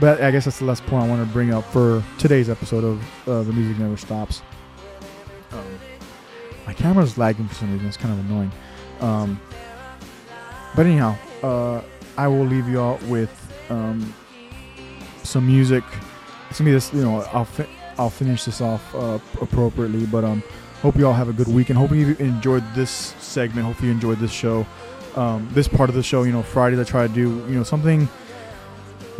but 0.00 0.22
I 0.22 0.30
guess 0.30 0.46
that's 0.46 0.58
the 0.58 0.64
last 0.64 0.84
point 0.86 1.04
I 1.04 1.08
want 1.08 1.24
to 1.24 1.32
bring 1.32 1.52
up 1.52 1.64
for 1.66 2.02
today's 2.18 2.48
episode 2.48 2.82
of 2.82 3.28
uh, 3.28 3.42
The 3.42 3.52
Music 3.52 3.78
Never 3.78 3.98
Stops. 3.98 4.40
Um, 5.52 5.78
my 6.66 6.72
camera's 6.72 7.18
lagging 7.18 7.46
for 7.46 7.54
some 7.54 7.70
reason. 7.72 7.86
It's 7.86 7.98
kind 7.98 8.18
of 8.18 8.24
annoying. 8.26 8.50
Um, 9.00 9.40
but 10.74 10.86
anyhow, 10.86 11.16
uh, 11.42 11.82
I 12.16 12.28
will 12.28 12.44
leave 12.46 12.66
you 12.68 12.80
all 12.80 12.98
with 13.08 13.30
um, 13.68 14.14
some 15.22 15.46
music. 15.46 15.84
It's 16.48 16.58
gonna 16.58 16.70
be 16.70 16.72
this, 16.72 16.92
you 16.94 17.02
know. 17.02 17.20
I'll 17.32 17.44
fi- 17.44 17.68
I'll 17.98 18.10
finish 18.10 18.44
this 18.44 18.62
off 18.62 18.94
uh, 18.94 19.18
appropriately, 19.42 20.06
but 20.06 20.24
um, 20.24 20.42
hope 20.80 20.96
you 20.96 21.06
all 21.06 21.12
have 21.12 21.28
a 21.28 21.32
good 21.34 21.48
weekend. 21.48 21.78
Hope 21.78 21.92
you 21.92 22.16
enjoyed 22.18 22.64
this 22.74 22.90
segment. 23.18 23.66
Hope 23.66 23.82
you 23.82 23.90
enjoyed 23.90 24.18
this 24.18 24.32
show, 24.32 24.66
um, 25.16 25.46
this 25.52 25.68
part 25.68 25.90
of 25.90 25.96
the 25.96 26.02
show. 26.02 26.22
You 26.22 26.32
know, 26.32 26.42
Fridays 26.42 26.78
I 26.78 26.84
try 26.84 27.06
to 27.06 27.12
do 27.12 27.44
you 27.46 27.56
know 27.56 27.62
something 27.62 28.08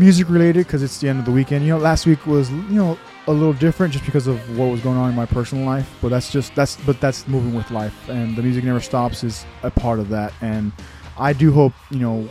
music 0.01 0.31
related 0.31 0.67
because 0.67 0.83
it's 0.83 0.99
the 0.99 1.09
end 1.09 1.19
of 1.19 1.27
the 1.27 1.31
weekend. 1.31 1.63
You 1.63 1.73
know, 1.73 1.79
last 1.79 2.07
week 2.07 2.27
was 2.27 2.51
you 2.51 2.75
know 2.75 2.99
a 3.27 3.33
little 3.33 3.53
different 3.53 3.93
just 3.93 4.07
because 4.07 4.27
of 4.27 4.59
what 4.59 4.71
was 4.71 4.81
going 4.81 4.97
on 4.97 5.11
in 5.11 5.15
my 5.15 5.27
personal 5.27 5.65
life. 5.65 5.95
But 6.01 6.09
that's 6.09 6.33
just 6.33 6.55
that's 6.55 6.77
but 6.79 7.01
that's 7.01 7.29
moving 7.29 7.55
with 7.55 7.71
life, 7.71 8.09
and 8.09 8.35
the 8.35 8.43
music 8.43 8.65
never 8.65 8.81
stops 8.81 9.23
is 9.23 9.45
a 9.63 9.71
part 9.71 10.01
of 10.01 10.09
that. 10.09 10.33
And 10.41 10.73
I 11.19 11.35
do 11.35 11.53
hope 11.53 11.75
you 11.91 11.99
know 11.99 12.29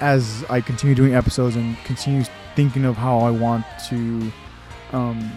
as 0.00 0.44
I 0.50 0.60
continue 0.60 0.96
doing 0.96 1.14
episodes 1.14 1.54
and 1.54 1.76
continue 1.84 2.24
thinking 2.56 2.84
of 2.84 2.96
how 2.96 3.20
I 3.20 3.30
want 3.30 3.64
to 3.88 4.32
um, 4.90 5.32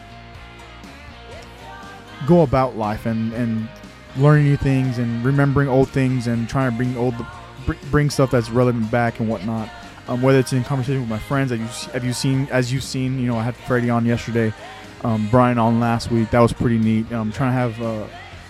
go 2.26 2.42
about 2.42 2.76
life 2.76 3.06
and 3.06 3.32
and 3.34 3.70
learning 4.18 4.46
new 4.46 4.58
things 4.58 4.98
and 4.98 5.24
remembering 5.24 5.68
old 5.68 5.90
things 5.90 6.26
and 6.26 6.50
trying 6.50 6.72
to 6.72 6.78
bring 6.78 6.98
old 6.98 7.14
bring 7.92 8.10
stuff 8.10 8.32
that's 8.32 8.50
relevant 8.50 8.90
back 8.90 9.20
and 9.20 9.30
whatnot 9.30 9.70
um, 10.08 10.22
whether 10.22 10.40
it's 10.40 10.54
in 10.54 10.64
conversation 10.64 11.02
with 11.02 11.10
my 11.10 11.20
friends. 11.20 11.52
Have 11.52 11.60
you, 11.60 11.92
have 11.92 12.04
you 12.04 12.14
seen, 12.14 12.48
as 12.52 12.72
you've 12.72 12.84
seen, 12.84 13.20
you 13.20 13.28
know, 13.28 13.38
I 13.38 13.44
had 13.44 13.56
Freddie 13.56 13.90
on 13.90 14.06
yesterday, 14.06 14.54
um, 15.04 15.28
Brian 15.30 15.58
on 15.58 15.80
last 15.80 16.12
week. 16.12 16.32
That 16.32 16.40
was 16.40 16.54
pretty 16.54 16.78
neat. 16.78 17.12
I'm 17.12 17.32
trying 17.32 17.50
to 17.50 17.54
have 17.54 17.82
uh, 17.82 18.08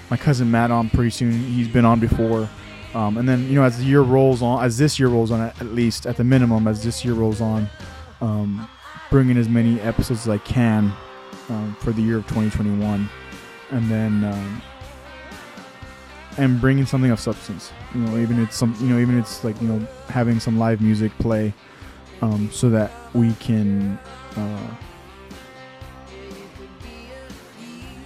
my 0.09 0.17
cousin 0.17 0.49
Matt 0.51 0.71
on 0.71 0.89
pretty 0.89 1.09
soon. 1.09 1.31
He's 1.31 1.67
been 1.67 1.85
on 1.85 1.99
before. 1.99 2.49
Um, 2.93 3.17
and 3.17 3.27
then, 3.27 3.47
you 3.47 3.55
know, 3.55 3.63
as 3.63 3.77
the 3.77 3.83
year 3.83 4.01
rolls 4.01 4.41
on, 4.41 4.63
as 4.63 4.77
this 4.77 4.97
year 4.97 5.09
rolls 5.09 5.31
on, 5.31 5.41
at, 5.41 5.65
least 5.65 6.05
at 6.05 6.15
the 6.15 6.23
minimum, 6.23 6.67
as 6.67 6.81
this 6.81 7.03
year 7.03 7.13
rolls 7.13 7.41
on, 7.41 7.69
um, 8.21 8.69
bringing 9.11 9.35
as 9.37 9.49
many 9.49 9.81
episodes 9.81 10.21
as 10.21 10.29
I 10.29 10.37
can 10.37 10.93
um, 11.49 11.75
for 11.81 11.91
the 11.91 12.01
year 12.01 12.17
of 12.17 12.23
2021. 12.27 13.09
And 13.71 13.91
then, 13.91 14.23
um, 14.23 14.61
and 16.37 16.59
bringing 16.59 16.85
something 16.85 17.11
of 17.11 17.19
substance. 17.19 17.71
You 17.93 18.01
know, 18.01 18.17
even 18.17 18.41
it's 18.41 18.55
some, 18.55 18.75
you 18.79 18.87
know, 18.87 18.99
even 18.99 19.17
it's 19.17 19.43
like 19.43 19.59
you 19.61 19.67
know 19.67 19.87
having 20.07 20.39
some 20.39 20.57
live 20.57 20.81
music 20.81 21.11
play, 21.19 21.53
um, 22.21 22.49
so 22.51 22.69
that 22.69 22.91
we 23.13 23.33
can 23.33 23.97
uh, 24.35 24.75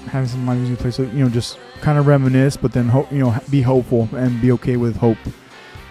having 0.07 0.29
some 0.29 0.45
live 0.45 0.57
music 0.57 0.79
play. 0.79 0.91
So 0.91 1.03
you 1.03 1.23
know, 1.23 1.29
just 1.29 1.57
kind 1.81 1.97
of 1.97 2.07
reminisce, 2.07 2.57
but 2.57 2.73
then 2.73 2.87
hope 2.87 3.11
you 3.11 3.19
know 3.19 3.37
be 3.49 3.61
hopeful 3.61 4.09
and 4.13 4.39
be 4.41 4.51
okay 4.53 4.77
with 4.77 4.95
hope, 4.95 5.17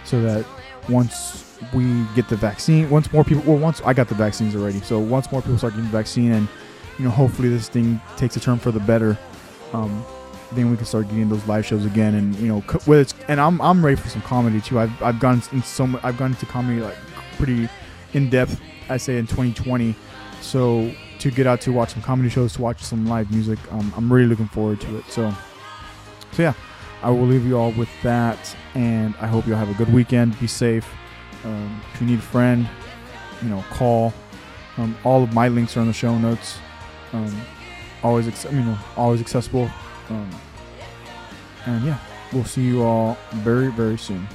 so 0.04 0.20
that 0.22 0.46
once 0.88 1.58
we 1.74 2.04
get 2.14 2.28
the 2.28 2.36
vaccine, 2.36 2.88
once 2.88 3.12
more 3.12 3.24
people, 3.24 3.42
well, 3.44 3.60
once 3.60 3.80
I 3.84 3.92
got 3.92 4.08
the 4.08 4.14
vaccines 4.14 4.54
already, 4.54 4.80
so 4.80 4.98
once 4.98 5.30
more 5.32 5.42
people 5.42 5.58
start 5.58 5.74
getting 5.74 5.90
the 5.90 5.96
vaccine, 5.96 6.32
and 6.32 6.48
you 6.98 7.04
know, 7.04 7.10
hopefully 7.10 7.48
this 7.48 7.68
thing 7.68 8.00
takes 8.16 8.36
a 8.36 8.40
turn 8.40 8.58
for 8.58 8.70
the 8.70 8.80
better. 8.80 9.18
Um, 9.72 10.04
then 10.52 10.70
we 10.70 10.76
can 10.76 10.86
start 10.86 11.08
getting 11.08 11.28
those 11.28 11.46
live 11.46 11.64
shows 11.66 11.84
again 11.84 12.14
and 12.14 12.34
you 12.36 12.48
know 12.48 12.60
whether 12.86 13.02
it's 13.02 13.14
and 13.28 13.40
I'm, 13.40 13.60
I'm 13.60 13.84
ready 13.84 13.96
for 13.96 14.08
some 14.08 14.22
comedy 14.22 14.60
too. 14.60 14.78
I've, 14.78 15.02
I've 15.02 15.20
gone 15.20 15.42
in 15.52 15.62
so 15.62 15.86
much 15.86 16.02
I've 16.04 16.16
gone 16.16 16.30
into 16.30 16.46
comedy 16.46 16.80
like 16.80 16.96
pretty 17.36 17.68
in 18.14 18.30
depth 18.30 18.60
I 18.88 18.96
say 18.96 19.18
in 19.18 19.26
2020 19.26 19.94
so 20.40 20.90
to 21.18 21.30
get 21.30 21.46
out 21.46 21.60
to 21.62 21.72
watch 21.72 21.92
some 21.92 22.02
comedy 22.02 22.28
shows 22.28 22.54
to 22.54 22.62
watch 22.62 22.82
some 22.82 23.06
live 23.06 23.30
music 23.30 23.58
um, 23.72 23.92
I'm 23.96 24.12
really 24.12 24.28
looking 24.28 24.48
forward 24.48 24.80
to 24.82 24.98
it. 24.98 25.04
So 25.08 25.32
so 26.32 26.42
yeah 26.42 26.54
I 27.02 27.10
will 27.10 27.26
leave 27.26 27.46
you 27.46 27.56
all 27.58 27.72
with 27.72 27.90
that 28.02 28.56
and 28.74 29.14
I 29.20 29.26
hope 29.26 29.46
you 29.46 29.52
all 29.52 29.58
have 29.58 29.70
a 29.70 29.74
good 29.74 29.92
weekend. 29.92 30.38
Be 30.40 30.46
safe. 30.46 30.88
Um, 31.44 31.80
if 31.92 32.00
you 32.00 32.06
need 32.06 32.18
a 32.18 32.22
friend 32.22 32.68
you 33.42 33.48
know 33.48 33.64
call. 33.70 34.12
Um, 34.76 34.96
all 35.04 35.22
of 35.24 35.34
my 35.34 35.48
links 35.48 35.76
are 35.76 35.80
in 35.80 35.88
the 35.88 35.92
show 35.92 36.16
notes. 36.18 36.58
Um, 37.12 37.34
always 38.02 38.44
you 38.44 38.60
know 38.60 38.78
always 38.96 39.20
accessible 39.20 39.68
um, 40.10 40.30
and 41.66 41.84
yeah, 41.84 41.98
we'll 42.32 42.44
see 42.44 42.62
you 42.62 42.82
all 42.82 43.16
very, 43.34 43.68
very 43.68 43.98
soon. 43.98 44.26